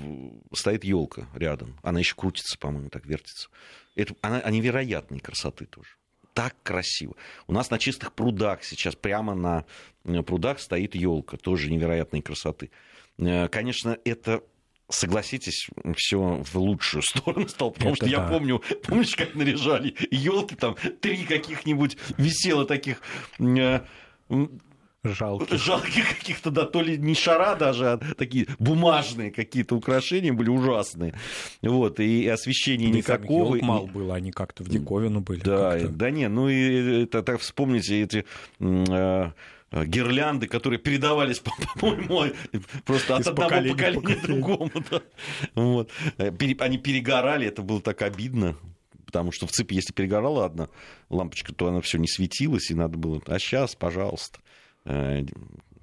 [0.53, 1.77] стоит елка рядом.
[1.81, 3.49] Она еще крутится, по-моему, так вертится.
[3.95, 5.89] Это, она, она невероятной красоты тоже.
[6.33, 7.15] Так красиво.
[7.47, 9.65] У нас на чистых прудах сейчас прямо на
[10.05, 12.69] э, прудах стоит елка, тоже невероятной красоты.
[13.17, 14.43] Э, Конечно, это
[14.87, 18.29] согласитесь, все в лучшую сторону стало, потому Это что я да.
[18.29, 23.01] помню, помнишь, как наряжали елки, там три каких-нибудь висело таких
[25.03, 25.57] э, м, Жалко.
[25.57, 31.13] жалких каких-то, да, то ли не шара даже, а такие бумажные какие-то украшения были ужасные.
[31.61, 33.55] Вот, и освещения Да никакого.
[33.55, 35.41] и- мало было, они как-то в диковину были.
[35.41, 35.87] да, как-то.
[35.89, 38.25] да не, ну и это так вспомните эти
[38.59, 39.31] э,
[39.71, 42.33] э, гирлянды, которые передавались, по- по-моему,
[42.85, 44.25] просто от Из одного поколения поколения к поколение.
[44.41, 44.71] другому.
[44.91, 45.01] да.
[45.55, 45.91] Вот.
[46.17, 48.55] Э, Они перегорали, это было так обидно.
[49.05, 50.69] Потому что в цепи, если перегорала одна
[51.09, 53.19] лампочка, то она все не светилась, и надо было.
[53.25, 54.37] А сейчас, пожалуйста.
[54.85, 55.23] Э,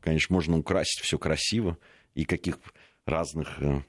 [0.01, 1.79] Конечно, можно украсить все красиво.
[2.15, 2.59] И каких
[3.07, 3.83] разных э,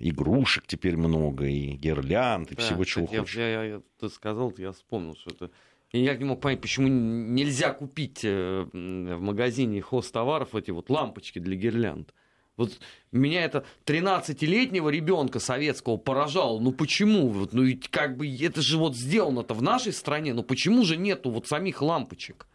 [0.00, 3.36] игрушек теперь много, и гирлянд, и Да, всего чего я- хочешь.
[3.36, 5.50] я- я- ты сказал, я вспомнил, что это...
[5.92, 11.38] Я никак не мог понять, почему нельзя купить э, в магазине хозтоваров эти вот лампочки
[11.38, 12.14] для гирлянд.
[12.56, 12.78] Вот
[13.12, 16.60] меня это 13-летнего ребенка советского поражало.
[16.60, 17.28] Ну почему?
[17.28, 20.32] Вот, ну ведь как бы это же вот сделано-то в нашей стране.
[20.34, 22.46] Ну почему же нету вот самих лампочек?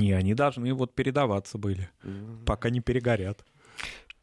[0.00, 1.90] Не, они должны вот передаваться были,
[2.46, 3.44] пока не перегорят.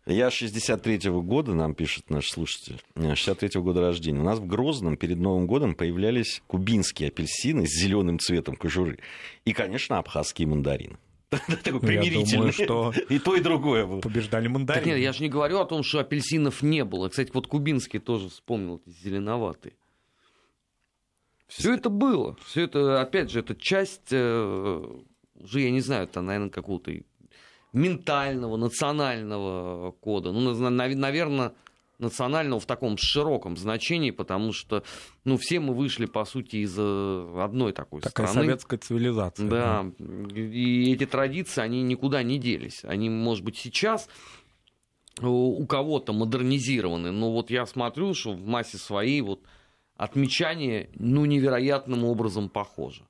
[0.08, 4.20] Я 63-го года, нам пишет наш слушатель, 63-го года рождения.
[4.20, 9.00] У нас в Грозном перед Новым годом появлялись кубинские апельсины с зеленым цветом кожуры.
[9.44, 10.98] И, конечно, абхазские мандарины.
[11.30, 12.54] Такой примирительный.
[12.54, 14.00] что и то, и другое было.
[14.00, 14.86] Побеждали Так мандарины.
[14.92, 17.10] нет, я же не говорю о том, что апельсинов не было.
[17.10, 19.76] Кстати, вот кубинский тоже вспомнил, зеленоватые.
[21.48, 22.38] Все это было.
[22.46, 25.00] Все это, опять же, это часть, э,
[25.40, 26.92] уже, я не знаю, это, наверное, какого-то
[27.74, 30.32] ментального, национального кода.
[30.32, 31.54] Ну, наверное,
[32.00, 34.84] национального в таком широком значении, потому что,
[35.24, 38.48] ну, все мы вышли, по сути, из э, одной такой Такая страны.
[38.48, 39.50] советская цивилизация.
[39.50, 42.84] Да, и эти традиции, они никуда не делись.
[42.84, 44.08] Они, может быть, сейчас
[45.20, 49.42] у кого-то модернизированы, но вот я смотрю, что в массе своей вот
[49.96, 53.04] отмечание, ну, невероятным образом похоже.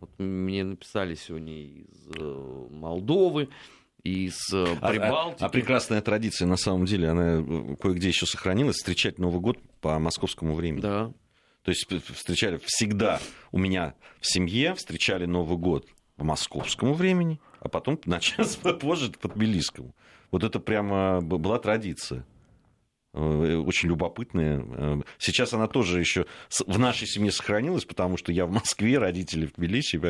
[0.00, 3.48] Вот мне написали сегодня из э, Молдовы,
[4.04, 5.42] из э, А, Прибалтики.
[5.42, 9.58] а- а прекрасная традиция, на самом деле, она э, кое-где еще сохранилась, встречать Новый год
[9.80, 10.80] по московскому времени.
[10.80, 11.12] Да.
[11.62, 13.20] То есть встречали всегда
[13.52, 15.86] у меня в семье, встречали Новый год
[16.16, 19.94] по московскому времени, а потом на час позже по тбилисскому.
[20.30, 22.24] Вот это прямо была традиция.
[23.18, 24.64] Э, Очень любопытная.
[24.64, 26.26] Э, Сейчас она тоже еще
[26.66, 30.00] в нашей семье сохранилась, потому что я в Москве, родители в Тбилиси.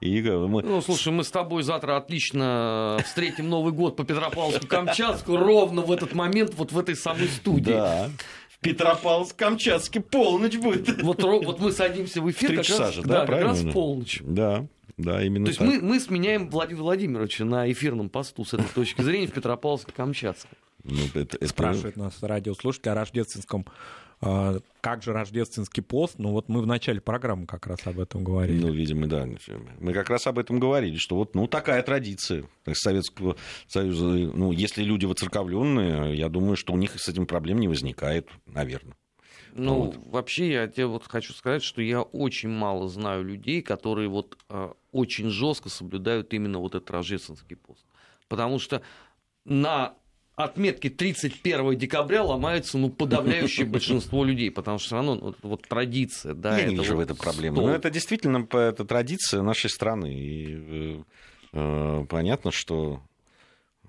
[0.00, 0.62] И э, мы...
[0.62, 6.14] Ну, слушай, мы с тобой завтра отлично встретим Новый год по Петропавловску-Камчатску ровно в этот
[6.14, 7.72] момент, вот в этой самой студии.
[7.72, 8.10] Да.
[8.50, 11.02] В Петропавловск-Камчатске полночь будет.
[11.02, 14.20] Вот, вот мы садимся в эфир Три как часа раз, же, да, как раз полночь.
[14.22, 14.66] Да,
[14.98, 15.68] да, именно То есть так.
[15.68, 20.48] мы, мы сменяем Владимира Владимировича на эфирном посту с этой точки зрения в Петропавловске-Камчатском.
[20.84, 23.66] Ну, это- это- Спрашивает нас радиослушатель о рождественском
[24.20, 26.16] э, как же рождественский пост?
[26.18, 28.60] Ну вот мы в начале программы как раз об этом говорили.
[28.60, 29.28] Ну, видимо, да.
[29.78, 33.36] Мы как раз об этом говорили, что вот, ну, такая традиция Советского
[33.68, 34.06] Союза.
[34.06, 38.96] Ну, если люди воцерковленные, я думаю, что у них с этим проблем не возникает, наверное.
[39.54, 39.96] Ну, Вот.
[40.06, 44.72] вообще, я тебе вот хочу сказать, что я очень мало знаю людей, которые вот э,
[44.90, 47.84] очень жестко соблюдают именно вот этот рождественский пост.
[48.28, 48.82] Потому что
[49.44, 49.94] на
[50.44, 55.62] отметке 31 декабря ломается ну, подавляющее большинство людей, потому что все равно ну, вот, вот
[55.62, 57.56] традиция, да, я это не вижу в вот этом проблемы.
[57.56, 57.68] стол.
[57.68, 60.14] Но это действительно это традиция нашей страны.
[60.14, 61.02] И э,
[61.52, 63.02] э, понятно, что
[63.84, 63.88] э,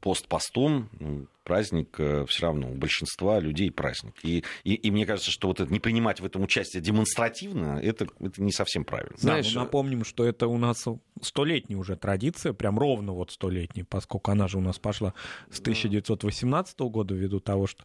[0.00, 1.94] пост постом, ну, праздник
[2.28, 4.14] все равно у большинства людей праздник.
[4.22, 8.06] И, и, и мне кажется, что вот это, не принимать в этом участие демонстративно, это,
[8.20, 9.16] это не совсем правильно.
[9.16, 10.84] Знаешь, да, ну, напомним, что это у нас
[11.22, 15.14] столетняя уже традиция, прям ровно вот столетняя, поскольку она же у нас пошла
[15.50, 17.84] с 1918 года ввиду того, что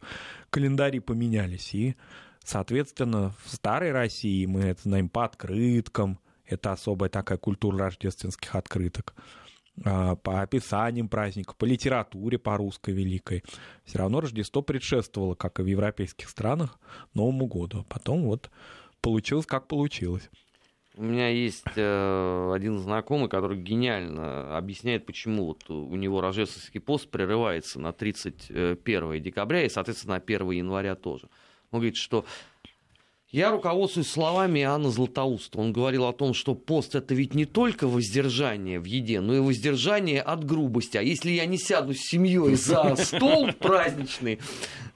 [0.49, 1.73] календари поменялись.
[1.73, 1.95] И,
[2.43, 9.13] соответственно, в старой России мы это знаем по открыткам, это особая такая культура рождественских открыток
[9.83, 13.43] по описаниям праздников, по литературе, по русской великой.
[13.85, 16.79] Все равно Рождество предшествовало, как и в европейских странах,
[17.13, 17.79] Новому году.
[17.79, 18.49] А потом вот
[19.01, 20.29] получилось, как получилось.
[20.95, 27.09] У меня есть э, один знакомый, который гениально объясняет, почему вот у него рождественский пост
[27.09, 31.29] прерывается на 31 декабря и, соответственно, на 1 января тоже.
[31.71, 32.25] Он говорит, что
[33.31, 35.59] я руководствуюсь словами Иоанна Златоуста.
[35.59, 39.39] Он говорил о том, что пост это ведь не только воздержание в еде, но и
[39.39, 40.97] воздержание от грубости.
[40.97, 44.39] А если я не сяду с семьей за стол праздничный,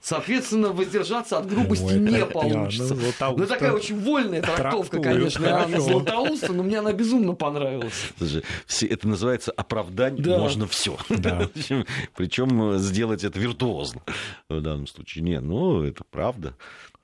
[0.03, 2.93] соответственно, воздержаться от грубости Ой, не это получится.
[2.93, 3.41] Иоанна Златоуста.
[3.41, 5.89] Ну, такая очень вольная трактовка, конечно, Иоанна хорошо.
[5.91, 7.93] Златоуста, но мне она безумно понравилась.
[8.17, 10.37] Слушай, все- это называется оправдать Да.
[10.37, 10.97] можно все.
[11.09, 11.49] Да.
[12.15, 14.01] Причем сделать это виртуозно
[14.49, 15.23] в данном случае.
[15.23, 16.53] Не, ну, это правда.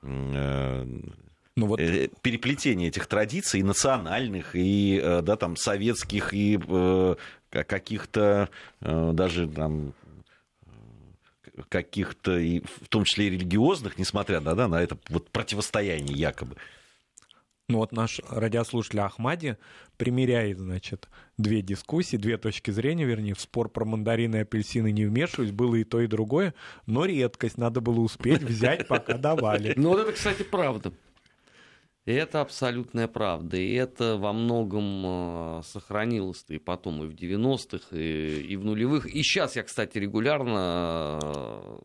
[0.03, 0.85] Э,
[1.55, 7.15] Ну вот э, Переплетение этих традиций и национальных, и э, да, там, советских, и э,
[7.49, 8.49] ка- каких-то
[8.81, 10.08] э, даже там э,
[11.67, 16.55] каких-то, в том числе и религиозных, несмотря на, да, на это вот противостояние якобы.
[17.69, 19.57] Ну вот наш радиослушатель Ахмади
[19.97, 21.07] примеряет, значит,
[21.37, 25.75] две дискуссии, две точки зрения, вернее, в спор про мандарины и апельсины не вмешиваюсь, было
[25.75, 26.55] и то, и другое,
[26.87, 29.73] но редкость, надо было успеть взять, пока давали.
[29.75, 30.91] Ну, вот это, кстати, правда.
[32.05, 33.57] И Это абсолютная правда.
[33.57, 35.03] И это во многом
[35.59, 39.05] э, сохранилось и потом, и в 90-х, и, и в нулевых.
[39.05, 41.77] И сейчас я, кстати, регулярно э,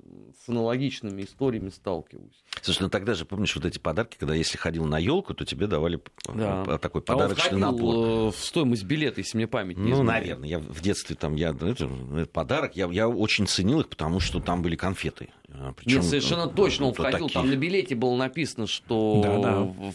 [0.42, 2.42] с аналогичными историями сталкиваюсь.
[2.62, 5.66] Слушай, ну тогда же, помнишь, вот эти подарки, когда если ходил на елку, то тебе
[5.66, 6.00] давали
[6.32, 6.64] Да.
[6.68, 7.94] э, такой А он подарочный набор.
[7.94, 10.22] э, в стоимость билета, если мне память не Ну, изменяет.
[10.22, 10.48] наверное.
[10.48, 14.40] Я в детстве там, я, это, это подарок, я, я очень ценил их, потому что
[14.40, 15.28] там были конфеты.
[15.54, 17.28] А, Причем, Нет, совершенно ну, точно он входил.
[17.28, 19.60] Там на билете было написано, что Да-да.
[19.60, 19.94] в,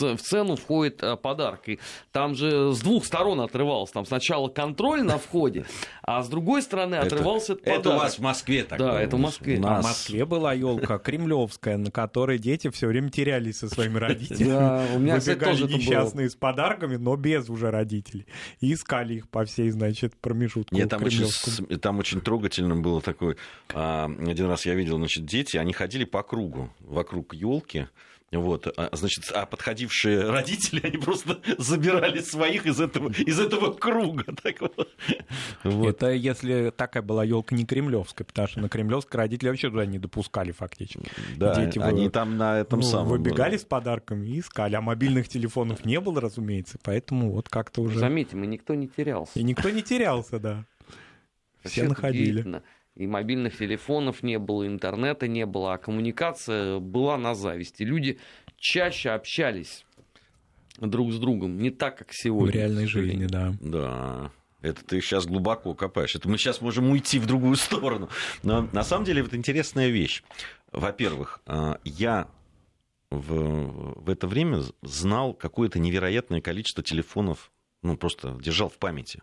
[0.00, 1.68] в цену входит э, подарок.
[1.68, 1.78] И
[2.10, 3.94] там же с двух сторон отрывался.
[3.94, 5.64] Там сначала контроль на входе,
[6.02, 9.20] а с другой стороны отрывался это, это у вас в Москве так Да, это в
[9.20, 9.58] Москве.
[9.58, 9.78] У нас...
[9.78, 14.48] А в Москве была елка кремлевская, на которой дети все время терялись со своими родителями.
[14.48, 18.26] Да, у меня, Выбегали несчастные с подарками, но без уже родителей.
[18.60, 21.28] И искали их по всей, значит, промежутку Нет, там очень,
[21.78, 23.36] там очень трогательно было такое.
[23.74, 27.86] А, один раз я видел, значит, дети, они ходили по кругу вокруг елки.
[28.32, 34.24] Вот, а, значит, а подходившие родители, они просто забирали своих из этого, из этого круга.
[34.42, 34.88] Так вот.
[35.62, 39.98] Это если такая была елка не кремлевская, потому что на кремлевской родители вообще туда не
[39.98, 41.10] допускали фактически.
[41.36, 43.08] Да, Дети они вы, там на этом ну, самом...
[43.08, 47.98] Выбегали с подарками и искали, а мобильных телефонов не было, разумеется, поэтому вот как-то уже...
[47.98, 49.38] Заметьте, мы никто не терялся.
[49.38, 50.64] И никто не терялся, да.
[51.64, 52.62] Все находили
[52.94, 57.82] и мобильных телефонов не было, интернета не было, а коммуникация была на зависти.
[57.82, 58.18] Люди
[58.56, 59.84] чаще общались
[60.78, 62.52] друг с другом, не так, как сегодня.
[62.52, 63.54] В реальной жизни, да.
[63.60, 64.30] Да.
[64.60, 66.14] Это ты сейчас глубоко копаешь.
[66.14, 68.08] Это мы сейчас можем уйти в другую сторону.
[68.42, 70.22] Но на самом деле это интересная вещь.
[70.70, 72.28] Во-первых, а, я
[73.10, 77.50] в, в это время знал какое-то невероятное количество телефонов,
[77.82, 79.22] ну, просто держал в памяти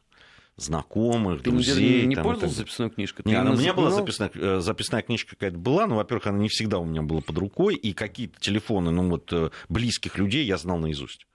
[0.61, 2.01] знакомых, Ты друзей.
[2.01, 3.23] не, не там, пользовался записной книжкой?
[3.25, 6.49] Не, она, у меня была записная, э, записная книжка какая-то была, но, во-первых, она не
[6.49, 10.57] всегда у меня была под рукой, и какие-то телефоны, ну, вот, э, близких людей я
[10.57, 11.25] знал наизусть.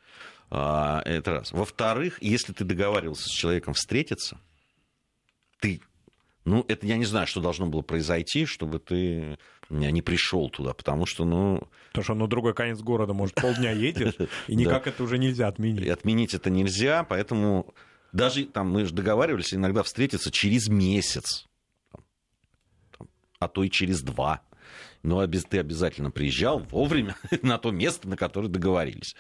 [0.51, 1.53] А, это раз.
[1.53, 4.39] Во-вторых, если ты договаривался с человеком встретиться,
[5.61, 5.81] ты
[6.45, 9.39] ну, это я не знаю, что должно было произойти, чтобы ты
[9.71, 11.67] не пришел туда, потому что, ну...
[11.89, 14.15] Потому что на другой конец города, может, полдня едешь,
[14.47, 15.89] и никак это уже нельзя отменить.
[15.89, 17.75] Отменить это нельзя, поэтому
[18.15, 21.47] даже там мы же договаривались иногда встретиться через месяц,
[23.41, 24.43] а то и через два.
[25.03, 29.17] Но ты обязательно приезжал вовремя на то место, на которое договорились.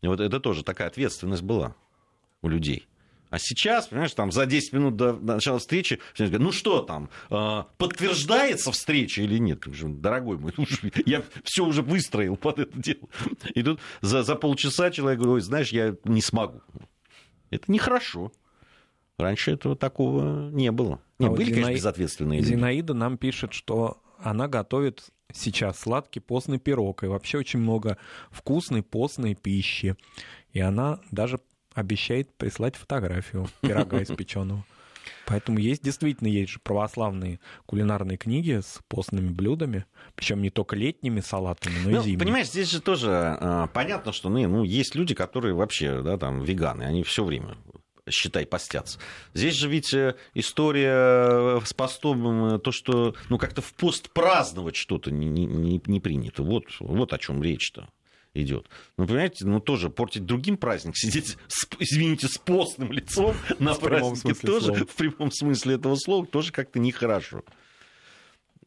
[0.00, 1.76] И вот это тоже такая ответственность была
[2.40, 2.88] у людей.
[3.28, 8.72] А сейчас, понимаешь, там за 10 минут до начала встречи, ну что там, э, подтверждается
[8.72, 9.64] встреча или нет?
[10.00, 10.54] Дорогой мой,
[11.04, 13.06] я все уже выстроил под это дело.
[13.54, 16.62] И тут за, за полчаса человек говорит, знаешь, я не смогу.
[17.50, 18.32] Это нехорошо.
[19.18, 21.00] Раньше этого такого не было.
[21.18, 22.50] Не, а были, вот конечно, безответственные люди.
[22.50, 27.02] Зинаида нам пишет, что она готовит сейчас сладкий постный пирог.
[27.02, 27.98] И вообще очень много
[28.30, 29.96] вкусной постной пищи.
[30.52, 31.40] И она даже
[31.74, 34.64] обещает прислать фотографию пирога испеченного.
[35.26, 41.20] Поэтому есть действительно есть же православные кулинарные книги с постными блюдами, причем не только летними
[41.20, 42.18] салатами, но ну, и зимними.
[42.18, 46.42] Понимаешь, здесь же тоже э, понятно, что ну, ну, есть люди, которые вообще да, там,
[46.42, 47.56] веганы, они все время
[48.10, 48.98] считай, постятся.
[49.34, 54.76] Здесь же ведь э, история с постом, э, то, что ну, как-то в пост праздновать
[54.76, 56.42] что-то не, не, не принято.
[56.42, 57.88] Вот, вот о чем речь-то
[58.42, 58.68] идет.
[58.96, 64.34] Ну, понимаете, ну тоже портить другим праздник, сидеть, с, извините, с постным лицом на празднике
[64.34, 67.42] тоже, в прямом смысле этого слова, тоже как-то нехорошо.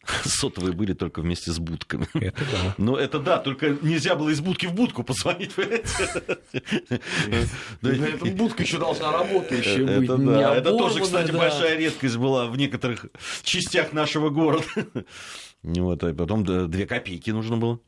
[0.25, 2.07] Сотовые были только вместе с будками.
[2.13, 2.75] Это да.
[2.83, 5.51] Но это да, только нельзя было из будки в будку позвонить.
[7.81, 10.09] Эта будка еще должна работающая быть.
[10.09, 13.05] Это тоже, кстати, большая редкость была в некоторых
[13.43, 14.65] частях нашего города.
[15.63, 17.79] Вот, а потом две копейки нужно было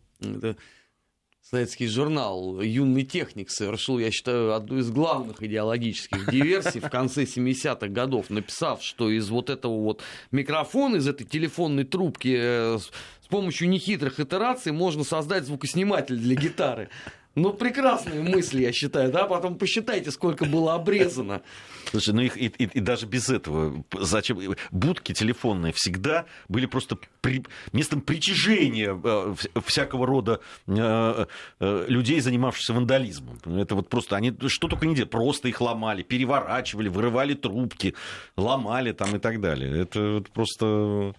[1.49, 7.87] советский журнал «Юный техник» совершил, я считаю, одну из главных идеологических диверсий в конце 70-х
[7.87, 13.69] годов, написав, что из вот этого вот микрофона, из этой телефонной трубки э, с помощью
[13.69, 16.89] нехитрых итераций можно создать звукосниматель для гитары.
[17.35, 19.25] Ну, прекрасные мысли, я считаю, да?
[19.25, 21.41] Потом посчитайте, сколько было обрезано.
[21.89, 24.39] Слушай, ну их и, и, и даже без этого, зачем?
[24.69, 31.25] Будки телефонные всегда были просто при, местом притяжения э, всякого рода э,
[31.59, 33.39] э, людей, занимавшихся вандализмом.
[33.45, 37.95] Это вот просто, они что только не делали, просто их ломали, переворачивали, вырывали трубки,
[38.37, 39.81] ломали там и так далее.
[39.81, 41.15] Это вот просто...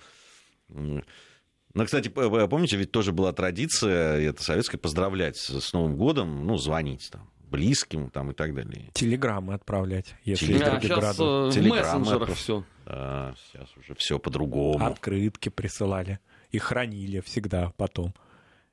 [1.75, 7.09] Ну, кстати, помните, ведь тоже была традиция, это советская, поздравлять с Новым годом, ну, звонить
[7.11, 8.91] там близким там и так далее.
[8.95, 10.75] Телеграммы отправлять, если Телеграмм.
[10.75, 12.65] да, сейчас э, в мессенджерах все.
[12.85, 14.85] Да, сейчас уже все по-другому.
[14.85, 16.19] Открытки присылали
[16.51, 18.13] и хранили всегда потом.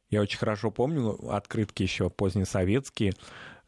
[0.09, 3.13] Я очень хорошо помню открытки еще позднесоветские э,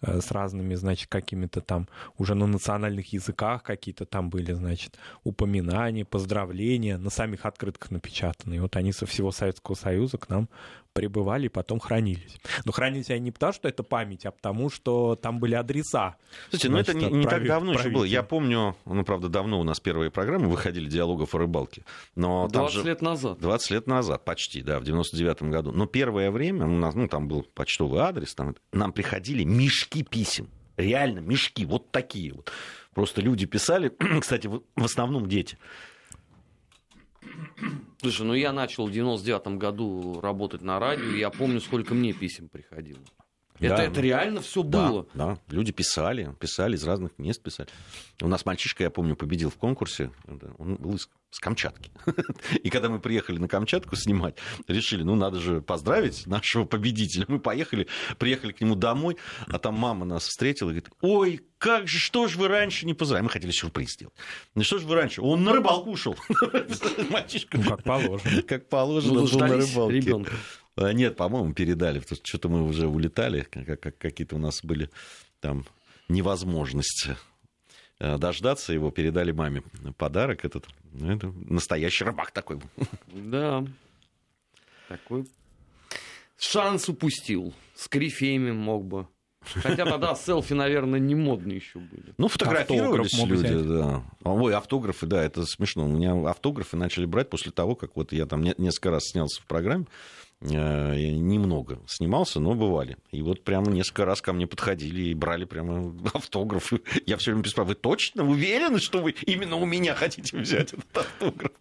[0.06, 1.88] с разными, значит, какими-то там
[2.18, 8.56] уже на национальных языках какие-то там были, значит, упоминания, поздравления, на самих открытках напечатаны.
[8.56, 10.50] И вот они со всего Советского Союза к нам
[10.94, 12.38] прибывали и потом хранились.
[12.66, 16.16] Но хранились они не потому, что это память, а потому, что там были адреса.
[16.50, 18.04] Слушайте, ну это не, не так давно еще было.
[18.04, 21.84] Я помню, ну, правда, давно у нас первые программы выходили диалогов о рыбалке.
[22.16, 22.84] Но 20 же...
[22.84, 23.40] лет назад.
[23.40, 25.72] 20 лет назад, почти, да, в 99-м году.
[25.72, 30.48] Но первое время у нас, ну, там был почтовый адрес, там, нам приходили мешки писем.
[30.78, 32.52] Реально, мешки, вот такие вот.
[32.94, 33.92] Просто люди писали,
[34.22, 35.58] кстати, в основном дети.
[38.04, 42.12] Слушай, ну я начал в 99-м году работать на радио, и я помню, сколько мне
[42.12, 43.00] писем приходило.
[43.62, 43.84] Это, Да.
[43.86, 45.08] это реально все Да, было.
[45.14, 47.70] да, люди писали, писали из разных мест писали.
[48.22, 50.12] У нас мальчишка, я помню, победил в конкурсе,
[50.58, 51.90] он был из, с Камчатки.
[52.64, 54.36] И когда мы приехали на Камчатку снимать,
[54.68, 57.26] решили, ну надо же поздравить нашего победителя.
[57.28, 57.88] Мы поехали,
[58.20, 59.18] приехали к нему домой,
[59.48, 62.94] а там мама нас встретила и говорит, ой, как же, что же вы раньше не
[62.94, 63.24] поздравили?
[63.24, 64.14] Мы хотели сюрприз сделать.
[64.54, 65.22] Ну что же вы раньше?
[65.24, 66.16] Он на рыбалку ушел.
[67.10, 67.58] Мальчишка.
[67.58, 68.42] Ну, как положено.
[68.44, 69.96] Как положено, Ну, был на рыбалке.
[69.96, 70.34] ребенка.
[70.78, 74.90] Нет, по-моему, передали, потому что что-то мы уже улетали, как- как- какие-то у нас были
[75.40, 75.66] там
[76.10, 77.16] невозможности
[78.00, 79.64] э, дождаться его, передали маме
[79.98, 80.68] подарок этот.
[80.94, 82.70] Ну, это настоящий рыбак такой был.
[83.08, 83.66] Да.
[84.88, 85.26] Такой
[86.38, 87.54] шанс упустил.
[87.76, 89.08] С корифеями мог бы.
[89.56, 92.14] Хотя тогда селфи, наверное, не модные еще были.
[92.18, 93.68] Ну, фотографировались Автограф люди, взять.
[93.68, 94.04] да.
[94.24, 95.86] Ой, автографы, да, это смешно.
[95.86, 99.42] У меня автографы начали брать после того, как вот я там не- несколько раз снялся
[99.42, 99.86] в программе.
[100.42, 102.98] Э, Я немного снимался, но бывали.
[103.12, 106.82] И вот прямо несколько раз ко мне подходили и брали прямо автографы.
[107.06, 110.98] Я все время спрашиваю, вы точно уверены, что вы именно у меня хотите взять этот
[110.98, 111.52] автограф?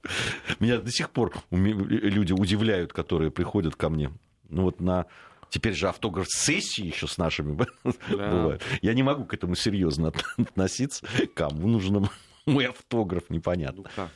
[0.59, 4.11] Меня до сих пор люди удивляют, которые приходят ко мне.
[4.49, 5.07] Ну вот на
[5.53, 8.62] Теперь же автограф сессии еще с нашими бывает.
[8.80, 11.07] Я не могу к этому серьезно относиться.
[11.34, 12.09] Кому нужен
[12.46, 13.82] мой автограф, непонятно.
[13.84, 14.11] Ну как?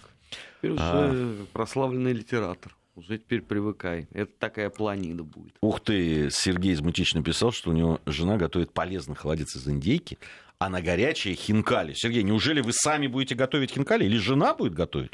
[0.62, 1.10] Теперь А.
[1.10, 2.74] уже прославленный литератор.
[2.94, 4.08] Уже теперь привыкай.
[4.12, 5.52] Это такая планида будет.
[5.60, 10.16] Ух ты, Сергей из Мутич написал, что у него жена готовит полезный холодец из индейки,
[10.58, 11.92] а на горячее хинкали.
[11.92, 15.10] Сергей, неужели вы сами будете готовить хинкали или жена будет готовить?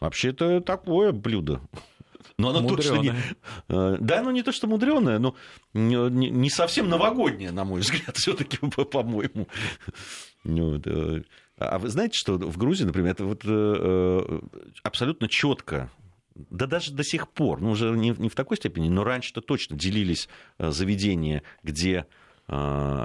[0.00, 1.60] Вообще это такое блюдо.
[2.38, 3.14] Но оно точно не...
[3.68, 5.34] Э, Да, оно не то, что мудреное, но
[5.72, 9.48] не совсем новогоднее, на мой взгляд, все-таки, по-моему.
[10.44, 11.22] Ну, вот, э,
[11.58, 14.40] А вы знаете, что в Грузии, например, это вот э, э,
[14.82, 15.90] абсолютно четко
[16.48, 19.76] да даже до сих пор, ну уже не, не в такой степени, но раньше-то точно
[19.76, 20.26] делились
[20.58, 22.06] заведения, где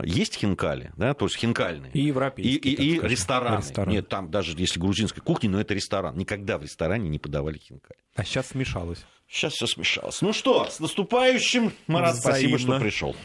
[0.06, 1.92] есть хинкали, да, то есть хинкальные.
[1.94, 3.58] И И, европейские, и- и скажем, рестораны.
[3.62, 3.92] рестораны.
[3.94, 6.18] Нет, там даже если грузинская кухня, но это ресторан.
[6.18, 8.00] Никогда в ресторане не подавали хинкали.
[8.16, 9.06] А сейчас смешалось.
[9.28, 10.22] Сейчас все смешалось.
[10.22, 12.80] Ну что, с наступающим, Марат, спасибо, что Взаимно.
[12.84, 13.16] пришел.